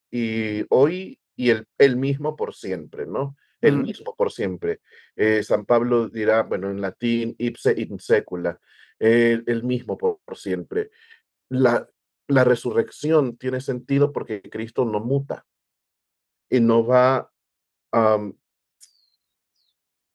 [0.09, 3.35] y hoy y el, el mismo por siempre, ¿no?
[3.61, 4.79] El mismo por siempre.
[5.15, 8.59] Eh, San Pablo dirá, bueno, en latín, ipse in secula,
[8.99, 10.89] el mismo por, siempre.
[11.49, 11.87] La,
[12.29, 15.45] la resurrección tiene sentido porque Cristo no muta
[16.49, 17.31] y no va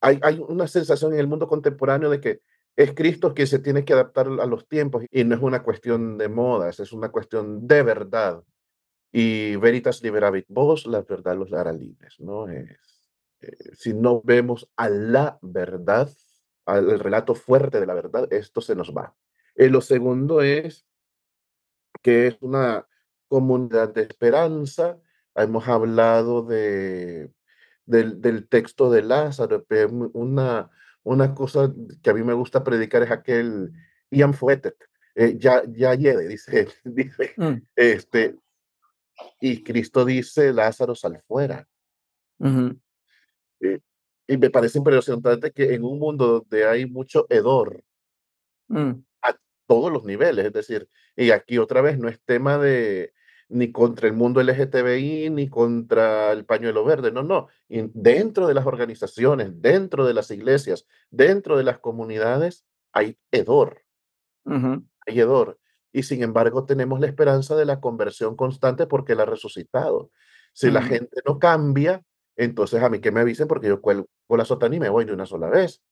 [0.00, 2.40] hay, una sensación en el mundo contemporáneo de que
[2.76, 6.18] es Cristo que se tiene que adaptar a los tiempos y no es una cuestión
[6.18, 8.42] de modas, es una cuestión de verdad.
[9.12, 12.48] Y veritas liberavit vos, la verdad los hará libres, ¿no?
[12.48, 16.10] Es, eh, si no vemos a la verdad,
[16.66, 19.14] al relato fuerte de la verdad, esto se nos va.
[19.56, 20.84] y lo segundo es
[22.04, 22.86] que es una
[23.26, 24.98] comunidad de esperanza.
[25.34, 27.32] Hemos hablado de
[27.86, 29.64] del, texto de Lázaro.
[30.12, 30.70] Una,
[31.02, 33.72] una cosa que a mí me gusta predicar es aquel
[34.10, 34.76] Ian Fuetet,
[35.14, 37.54] eh, ya, ya llegue, dice, dice mm.
[37.74, 38.36] este,
[39.40, 41.66] y Cristo dice, Lázaro sal fuera.
[43.60, 43.80] Eh,
[44.26, 47.82] y me parece impresionante que en un mundo donde hay mucho hedor,
[48.68, 48.92] mm.
[49.74, 53.12] Todos los niveles, es decir, y aquí otra vez no es tema de,
[53.48, 57.48] ni contra el mundo LGTBI, ni contra el pañuelo verde, no, no.
[57.68, 63.82] dentro de las organizaciones, dentro de las iglesias, dentro de las comunidades, hay hedor.
[64.44, 65.58] Hay hedor.
[65.92, 70.12] Y sin embargo, tenemos la esperanza de la conversión constante porque Él ha resucitado.
[70.52, 72.00] Si la gente no cambia,
[72.36, 75.14] entonces a mí que me avisen porque yo cuelgo la sotana y me voy de
[75.14, 75.82] una sola vez.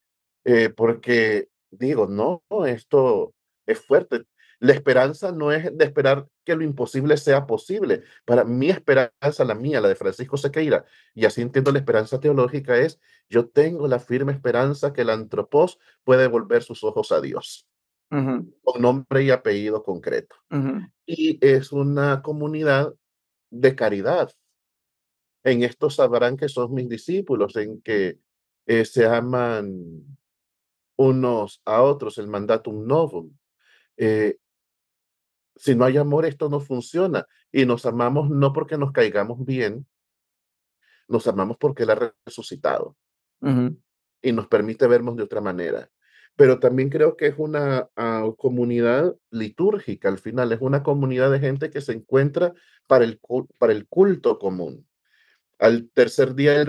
[0.44, 3.34] Eh, porque digo, no, esto
[3.66, 4.26] es fuerte.
[4.58, 8.04] La esperanza no es de esperar que lo imposible sea posible.
[8.24, 10.84] Para mi esperanza, la mía, la de Francisco Sequeira,
[11.14, 15.80] y así entiendo la esperanza teológica, es yo tengo la firme esperanza que el antropos
[16.04, 17.66] puede volver sus ojos a Dios.
[18.08, 20.36] Con nombre y apellido concreto.
[21.06, 22.94] Y es una comunidad
[23.50, 24.30] de caridad.
[25.42, 28.18] En esto sabrán que son mis discípulos, en que
[28.66, 30.18] eh, se aman
[30.96, 33.32] unos a otros, el mandatum novum.
[33.96, 34.36] Eh,
[35.56, 37.26] si no hay amor, esto no funciona.
[37.52, 39.86] Y nos amamos no porque nos caigamos bien,
[41.08, 42.96] nos amamos porque Él ha resucitado
[44.22, 45.90] y nos permite vernos de otra manera.
[46.36, 51.40] Pero también creo que es una ah, comunidad litúrgica, al final es una comunidad de
[51.40, 52.54] gente que se encuentra
[52.86, 53.20] para el,
[53.58, 54.86] para el culto común.
[55.58, 56.66] Al tercer, día el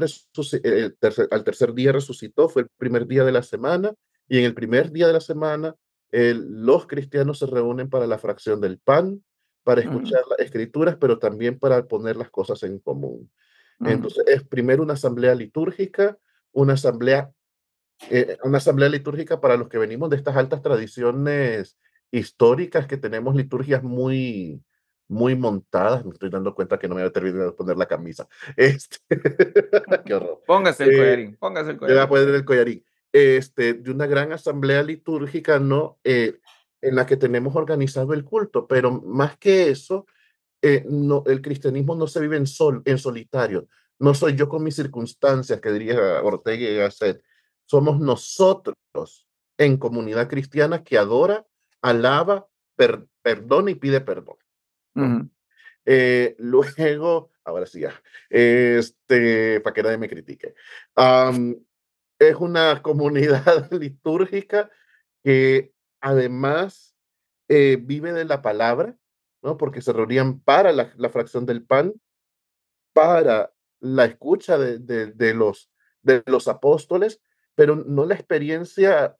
[1.00, 3.94] tercer, al tercer día resucitó, fue el primer día de la semana,
[4.28, 5.76] y en el primer día de la semana
[6.14, 9.24] los cristianos se reúnen para la fracción del pan,
[9.64, 13.32] para escuchar las escrituras, pero también para poner las cosas en común.
[13.80, 16.18] Entonces, es primero una asamblea litúrgica,
[16.52, 17.32] una asamblea,
[18.10, 21.78] eh, una asamblea litúrgica para los que venimos de estas altas tradiciones
[22.12, 24.62] históricas, que tenemos liturgias muy,
[25.08, 26.06] muy montadas.
[26.06, 28.28] Me estoy dando cuenta que no me voy a terminar de poner la camisa.
[28.56, 28.98] Este,
[30.06, 30.42] qué horror.
[30.46, 31.98] Póngase el eh, collarín, póngase el collarín.
[31.98, 36.00] Voy a poner el collarín este, de una gran asamblea litúrgica, ¿no?
[36.04, 36.40] Eh,
[36.82, 40.06] en la que tenemos organizado el culto, pero más que eso,
[40.62, 43.68] eh, no, el cristianismo no se vive en, sol, en solitario.
[44.00, 47.24] No soy yo con mis circunstancias, que diría Ortega y Gasset.
[47.66, 48.76] Somos nosotros
[49.58, 51.46] en comunidad cristiana que adora,
[51.82, 54.36] alaba, perdona y pide perdón.
[55.86, 57.94] Eh, luego, ahora sí ya,
[58.30, 60.54] este, para que nadie me critique
[62.30, 64.70] es una comunidad litúrgica
[65.24, 66.96] que además
[67.48, 68.98] eh, vive de la palabra,
[69.42, 69.58] ¿no?
[69.58, 71.94] Porque se reunían para la, fracción del pan,
[72.94, 75.70] para la escucha de, de, los,
[76.02, 77.22] de los apóstoles,
[77.56, 79.16] pero no la experiencia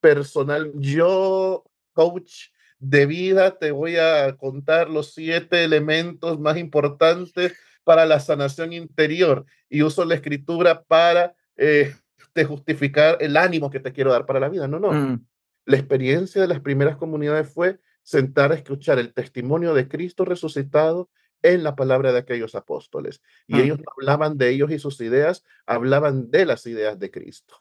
[0.00, 0.72] personal.
[0.76, 7.58] Yo, coach de vida, te voy a contar los siete elementos más importantes
[7.88, 11.94] para la sanación interior y uso la escritura para eh,
[12.34, 14.68] te justificar el ánimo que te quiero dar para la vida.
[14.68, 14.92] No, no.
[14.92, 15.24] Mm,
[15.64, 21.08] La experiencia de las primeras comunidades fue sentar a escuchar el testimonio de Cristo resucitado
[21.42, 23.22] en la palabra de aquellos apóstoles.
[23.46, 23.60] Y Mm.
[23.60, 27.54] ellos no hablaban de ellos y sus ideas, hablaban de las ideas de Cristo.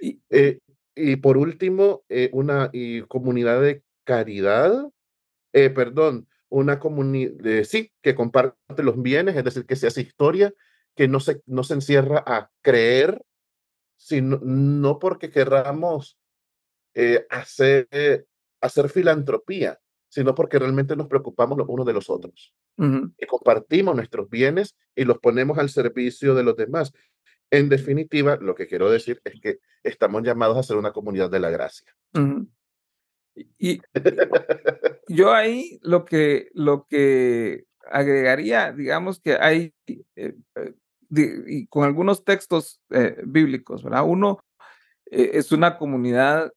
[0.00, 0.60] Y, Eh,
[0.94, 4.72] y por último, eh, una y comunidad de caridad,
[5.52, 10.52] eh, perdón, una comunidad, sí, que comparte los bienes, es decir, que se hace historia,
[10.94, 13.22] que no se, no se encierra a creer,
[13.96, 16.18] sino no porque querramos
[16.94, 18.26] eh, hacer,
[18.60, 19.78] hacer filantropía,
[20.08, 22.54] sino porque realmente nos preocupamos los unos de los otros.
[22.76, 26.92] ujú, Y compartimos nuestros bienes y los ponemos al servicio de los demás.
[27.50, 31.40] En definitiva, lo que quiero decir es que estamos llamados a ser una comunidad de
[31.40, 31.94] la gracia.
[33.58, 33.80] Y
[35.08, 40.74] yo ahí lo que, lo que agregaría, digamos que hay, eh, eh,
[41.10, 44.04] y con algunos textos eh, bíblicos, ¿verdad?
[44.06, 44.40] Uno
[45.06, 46.52] eh, es una comunidad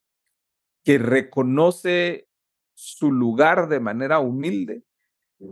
[0.84, 2.27] que reconoce
[2.73, 4.84] su lugar de manera humilde.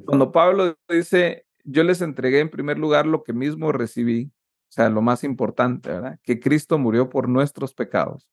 [0.06, 4.32] Cuando Pablo dice, yo les entregué en primer lugar lo que mismo recibí,
[4.70, 6.20] o sea, lo más importante, ¿verdad?
[6.24, 8.28] Que Cristo murió por nuestros pecados.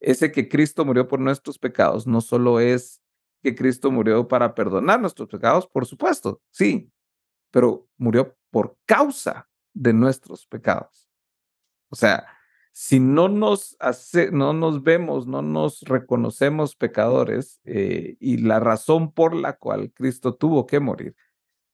[0.00, 3.00] Ese que Cristo murió por nuestros pecados no solo es
[3.42, 6.90] que Cristo murió para perdonar nuestros pecados, por supuesto, sí,
[7.50, 11.08] pero murió por causa de nuestros pecados.
[11.88, 12.26] O sea,
[12.72, 19.12] si no nos, hace, no nos vemos, no nos reconocemos pecadores eh, y la razón
[19.12, 21.16] por la cual Cristo tuvo que morir,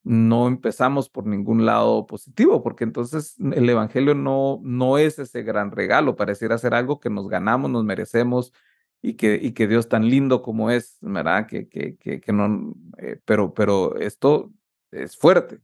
[0.05, 5.71] no empezamos por ningún lado positivo, porque entonces el Evangelio no, no es ese gran
[5.71, 8.53] regalo, pareciera ser algo que nos ganamos, nos merecemos
[9.01, 11.47] y que, y que Dios tan lindo como es, ¿verdad?
[11.47, 14.53] Que, que, que, no, eh, pero, pero esto
[14.91, 15.61] es fuerte.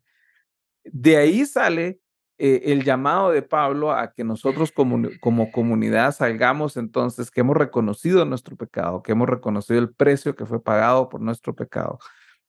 [0.84, 2.00] De ahí sale
[2.38, 7.56] eh, el llamado de Pablo a que nosotros como, como comunidad salgamos entonces, que hemos
[7.56, 11.98] reconocido nuestro pecado, que hemos reconocido el precio que fue pagado por nuestro pecado,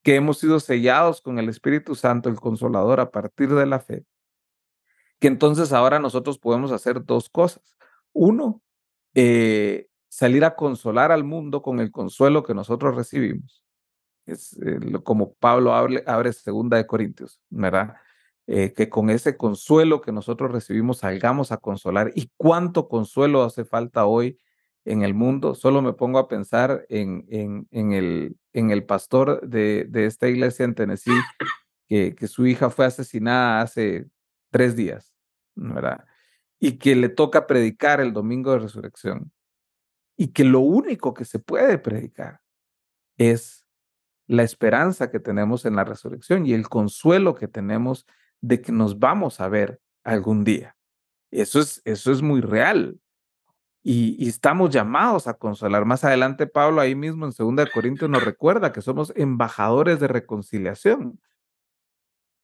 [0.03, 4.05] que hemos sido sellados con el Espíritu Santo, el Consolador, a partir de la fe,
[5.19, 7.77] que entonces ahora nosotros podemos hacer dos cosas.
[8.11, 8.61] Uno,
[9.13, 13.63] eh, salir a consolar al mundo con el consuelo que nosotros recibimos.
[14.25, 17.95] Es eh, como Pablo abre, abre segunda de Corintios, ¿verdad?
[18.47, 22.11] Eh, que con ese consuelo que nosotros recibimos salgamos a consolar.
[22.15, 24.39] ¿Y cuánto consuelo hace falta hoy
[24.85, 25.55] en el mundo?
[25.55, 30.27] Solo me pongo a pensar en, en, en el, en el pastor de, de esta
[30.27, 31.21] iglesia en Tennessee,
[31.87, 34.07] que, que su hija fue asesinada hace
[34.49, 35.13] tres días,
[35.55, 36.05] ¿verdad?
[36.59, 39.31] Y que le toca predicar el domingo de resurrección.
[40.17, 42.41] Y que lo único que se puede predicar
[43.17, 43.65] es
[44.27, 48.05] la esperanza que tenemos en la resurrección y el consuelo que tenemos
[48.39, 50.77] de que nos vamos a ver algún día.
[51.31, 53.00] Eso es, eso es muy real.
[53.83, 55.85] Y, estamos llamados a consolar.
[55.85, 61.19] Más adelante, Pablo ahí mismo en 2 Corintios nos recuerda que somos embajadores de reconciliación.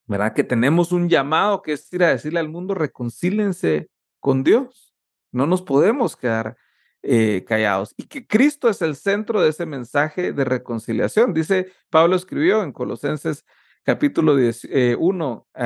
[0.06, 0.34] ¿Verdad?
[0.34, 4.94] Que tenemos un llamado que es ir a decirle al mundo, reconcílense con Dios.
[5.30, 6.56] No nos podemos quedar
[7.02, 7.94] eh, callados.
[7.96, 11.34] Y que Cristo es el centro de ese mensaje de reconciliación.
[11.34, 13.44] Dice, Pablo escribió en Colosenses
[13.84, 15.62] capítulo 1, uh,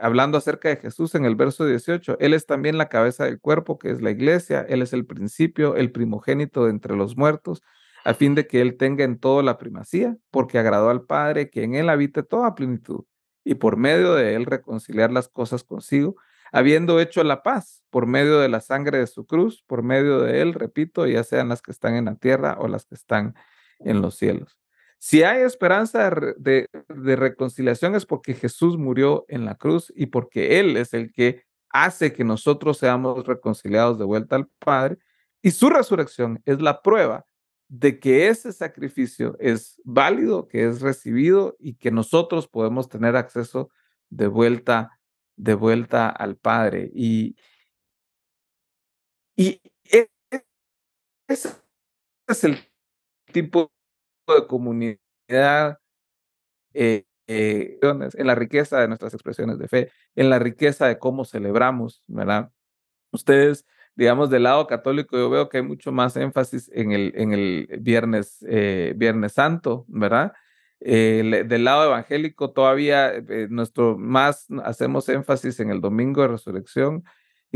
[0.00, 3.78] hablando acerca de Jesús en el verso 18, Él es también la cabeza del cuerpo,
[3.78, 7.62] que es la iglesia, Él es el principio, el primogénito de entre los muertos,
[8.04, 11.64] a fin de que Él tenga en todo la primacía, porque agradó al Padre que
[11.64, 13.04] en Él habite toda plenitud,
[13.44, 16.16] y por medio de Él reconciliar las cosas consigo,
[16.52, 20.40] habiendo hecho la paz por medio de la sangre de su cruz, por medio de
[20.40, 23.34] Él, repito, ya sean las que están en la tierra o las que están
[23.80, 24.58] en los cielos.
[24.98, 30.76] Si hay esperanza de, reconciliación es porque Jesús murió en la cruz y porque Él
[30.76, 34.98] es el que hace que nosotros seamos reconciliados de vuelta al Padre.
[35.42, 37.26] Y su resurrección es la prueba
[37.68, 43.70] de que ese sacrificio es válido, que es recibido y que nosotros podemos tener acceso
[44.08, 44.98] de vuelta,
[45.36, 46.90] de vuelta al Padre.
[46.94, 47.36] Y,
[49.36, 49.60] y
[51.28, 51.50] ese
[52.28, 52.58] es el
[53.32, 53.70] tipo
[54.34, 55.78] de comunidad
[56.74, 61.24] eh, eh, en la riqueza de nuestras expresiones de fe, en la riqueza de cómo
[61.24, 62.50] celebramos, ¿verdad?
[63.12, 63.66] Ustedes,
[63.96, 67.68] digamos, del lado católico, yo veo que hay mucho más énfasis en el, en el
[67.80, 70.32] viernes, eh, viernes Santo, ¿verdad?
[70.78, 73.10] del lado evangélico todavía
[73.48, 77.02] nuestro más hacemos énfasis en el domingo de resurrección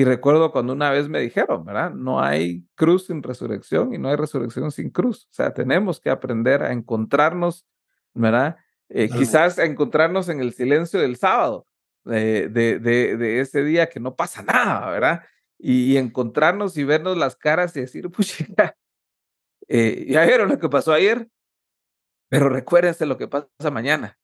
[0.01, 1.91] y recuerdo cuando una vez me dijeron, ¿verdad?
[1.91, 5.27] No hay cruz sin resurrección y no hay resurrección sin cruz.
[5.27, 7.67] O sea, tenemos que aprender a encontrarnos,
[8.15, 8.57] ¿verdad?
[8.89, 11.67] Eh, quizás encontrarnos en el silencio del sábado,
[12.05, 15.23] de, de, de, ese día que no pasa nada, ¿verdad?
[15.59, 18.35] Y, encontrarnos y vernos las caras y decir, pues
[19.69, 21.29] eh, ya vieron lo que pasó ayer,
[22.31, 24.19] pero recuérdense lo que pasa mañana,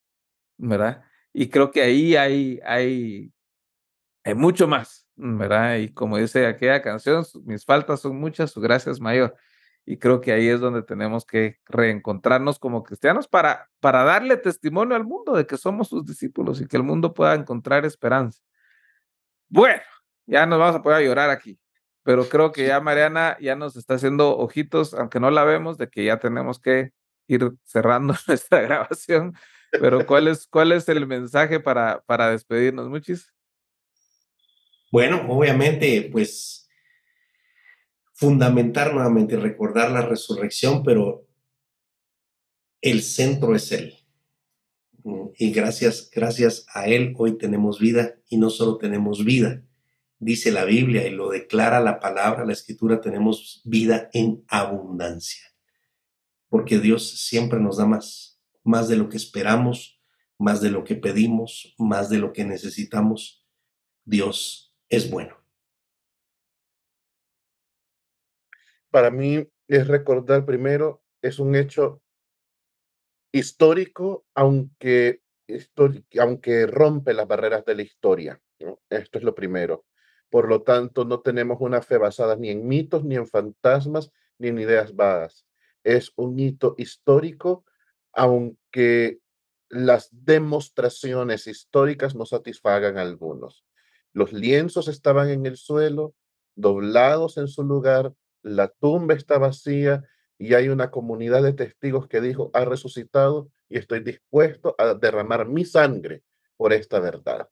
[0.56, 1.04] ¿verdad?
[1.34, 3.30] Y creo que ahí hay, hay,
[4.26, 5.76] hay mucho más, ¿verdad?
[5.76, 9.36] Y como dice aquella canción, mis faltas son muchas, su gracia es mayor.
[9.84, 14.96] Y creo que ahí es donde tenemos que reencontrarnos como cristianos para, para darle testimonio
[14.96, 18.42] al mundo de que somos sus discípulos y que el mundo pueda encontrar esperanza.
[19.48, 19.80] Bueno,
[20.26, 21.60] ya nos vamos a poder llorar aquí,
[22.02, 25.88] pero creo que ya Mariana ya nos está haciendo ojitos, aunque no la vemos, de
[25.88, 26.90] que ya tenemos que
[27.28, 29.36] ir cerrando nuestra grabación.
[29.70, 33.35] Pero ¿cuál es, cuál es el mensaje para, para despedirnos, Muchis?
[34.96, 36.70] Bueno, obviamente, pues
[38.14, 41.28] fundamentar nuevamente y recordar la resurrección, pero
[42.80, 43.94] el centro es Él.
[45.36, 49.62] Y gracias, gracias a Él hoy tenemos vida y no solo tenemos vida,
[50.18, 55.44] dice la Biblia y lo declara la palabra, la escritura, tenemos vida en abundancia.
[56.48, 60.00] Porque Dios siempre nos da más, más de lo que esperamos,
[60.38, 63.44] más de lo que pedimos, más de lo que necesitamos.
[64.06, 65.36] Dios es bueno.
[68.96, 72.00] para mí es recordar primero, es un hecho
[73.30, 75.20] histórico, aunque,
[76.18, 78.40] aunque rompe las barreras de la historia.
[78.88, 79.84] Esto es lo primero.
[80.30, 84.48] Por lo tanto, no tenemos una fe basada ni en mitos, ni en fantasmas, ni
[84.48, 85.46] en ideas vagas.
[85.84, 87.66] Es un hito histórico,
[88.14, 89.20] aunque
[89.68, 93.65] las demostraciones históricas no satisfagan a algunos.
[94.16, 96.14] Los lienzos estaban en el suelo,
[96.54, 100.04] doblados en su lugar, la tumba está vacía
[100.38, 105.46] y hay una comunidad de testigos que dijo, ha resucitado y estoy dispuesto a derramar
[105.46, 106.22] mi sangre
[106.56, 107.50] por esta verdad.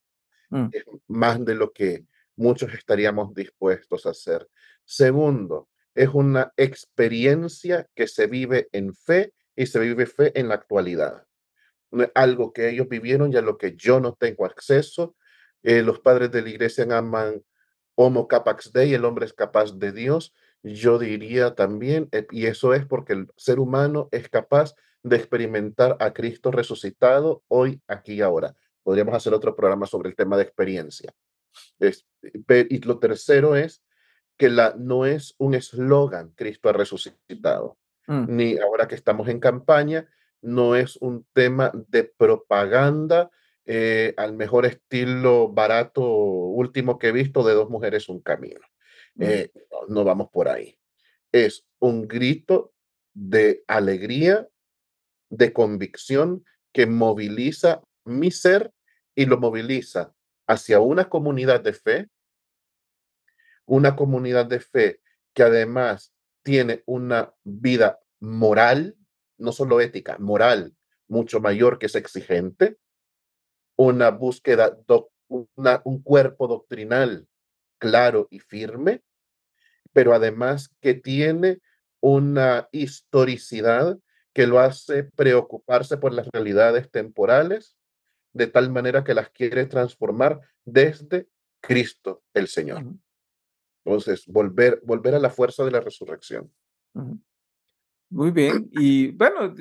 [0.49, 0.69] Mm.
[0.73, 4.49] Es más de lo que muchos estaríamos dispuestos a hacer.
[4.87, 10.55] Segundo, es una experiencia que se vive en fe y se vive fe en la
[10.55, 11.27] actualidad.
[12.15, 15.15] Algo que ellos vivieron y a lo que yo no tengo acceso.
[15.65, 17.43] Eh, los padres de la iglesia aman
[17.97, 20.33] Homo capax Dei, el hombre es capaz de Dios
[20.65, 25.97] yo diría también, eh, y eso es porque el ser humano es capaz de experimentar
[26.01, 28.57] a Cristo resucitado hoy, aquí y ahora.
[28.83, 31.13] Podríamos hacer otro programa sobre el tema de experiencia.
[31.79, 33.83] y lo tercero es
[34.39, 38.25] que la, no es un eslogan, Cristo ha resucitado, mm.
[38.29, 40.09] ni ahora que estamos en campaña,
[40.41, 43.31] no es un tema de propaganda
[43.67, 48.61] eh, al mejor estilo barato último que he visto de dos mujeres un camino.
[49.19, 49.51] Eh,
[49.89, 50.79] no, vamos por ahí.
[51.33, 52.75] Es un grito
[53.15, 54.49] de alegría,
[55.31, 58.73] de convicción que moviliza mi ser
[59.15, 60.15] y lo moviliza
[60.47, 62.09] hacia una comunidad de fe,
[63.65, 65.01] una comunidad de fe
[65.33, 66.13] que además
[66.43, 68.97] tiene una vida moral,
[69.39, 70.77] no solo ética, moral,
[71.09, 72.77] mucho mayor que es exigente,
[73.77, 74.79] una búsqueda,
[75.29, 77.27] un cuerpo doctrinal
[77.79, 79.03] claro y firme,
[79.93, 81.61] pero además que tiene
[82.01, 83.99] una historicidad
[84.33, 87.77] que lo hace preocuparse por las realidades temporales,
[88.33, 91.29] de tal manera que las quiere transformar desde
[91.61, 92.85] Cristo el Señor.
[93.85, 96.53] Entonces, volver, volver a la fuerza de la resurrección.
[98.11, 98.69] Muy bien.
[98.73, 99.55] Y bueno,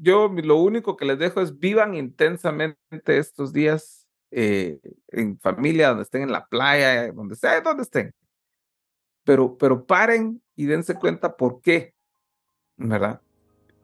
[0.00, 6.04] yo lo único que les dejo es vivan intensamente estos días eh, en familia, donde
[6.04, 8.12] estén en la playa, donde sea, donde estén.
[9.24, 11.94] Pero, pero paren y dense cuenta por qué,
[12.76, 13.20] ¿verdad?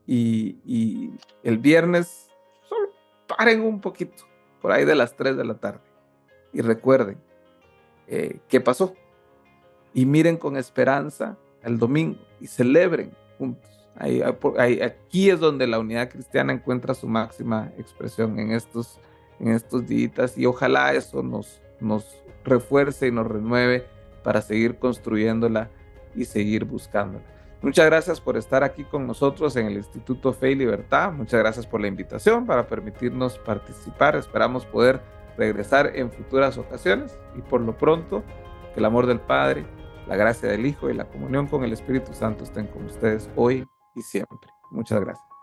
[0.07, 2.29] Y, y el viernes,
[2.69, 2.91] solo
[3.27, 4.25] paren un poquito,
[4.63, 5.81] por ahí de las 3 de la tarde,
[6.53, 7.19] y recuerden
[8.07, 8.95] eh, qué pasó.
[9.95, 13.76] Y miren con esperanza el domingo y celebren juntos.
[13.99, 14.21] Ahí,
[14.83, 19.01] aquí es donde la unidad cristiana encuentra su máxima expresión en estos
[19.41, 23.87] en estos días y ojalá eso nos, nos refuerce y nos renueve
[24.23, 25.71] para seguir construyéndola
[26.15, 27.25] y seguir buscándola.
[27.63, 31.13] Muchas gracias por estar aquí con nosotros en el Instituto Fe y Libertad.
[31.13, 34.15] Muchas gracias por la invitación para permitirnos participar.
[34.17, 35.01] Esperamos poder
[35.37, 38.23] regresar en futuras ocasiones y por lo pronto
[38.75, 39.67] que el amor del Padre,
[40.07, 43.67] la gracia del Hijo y la comunión con el Espíritu Santo estén con ustedes hoy
[43.97, 44.51] y siempre.
[44.71, 45.36] Muchas gracias.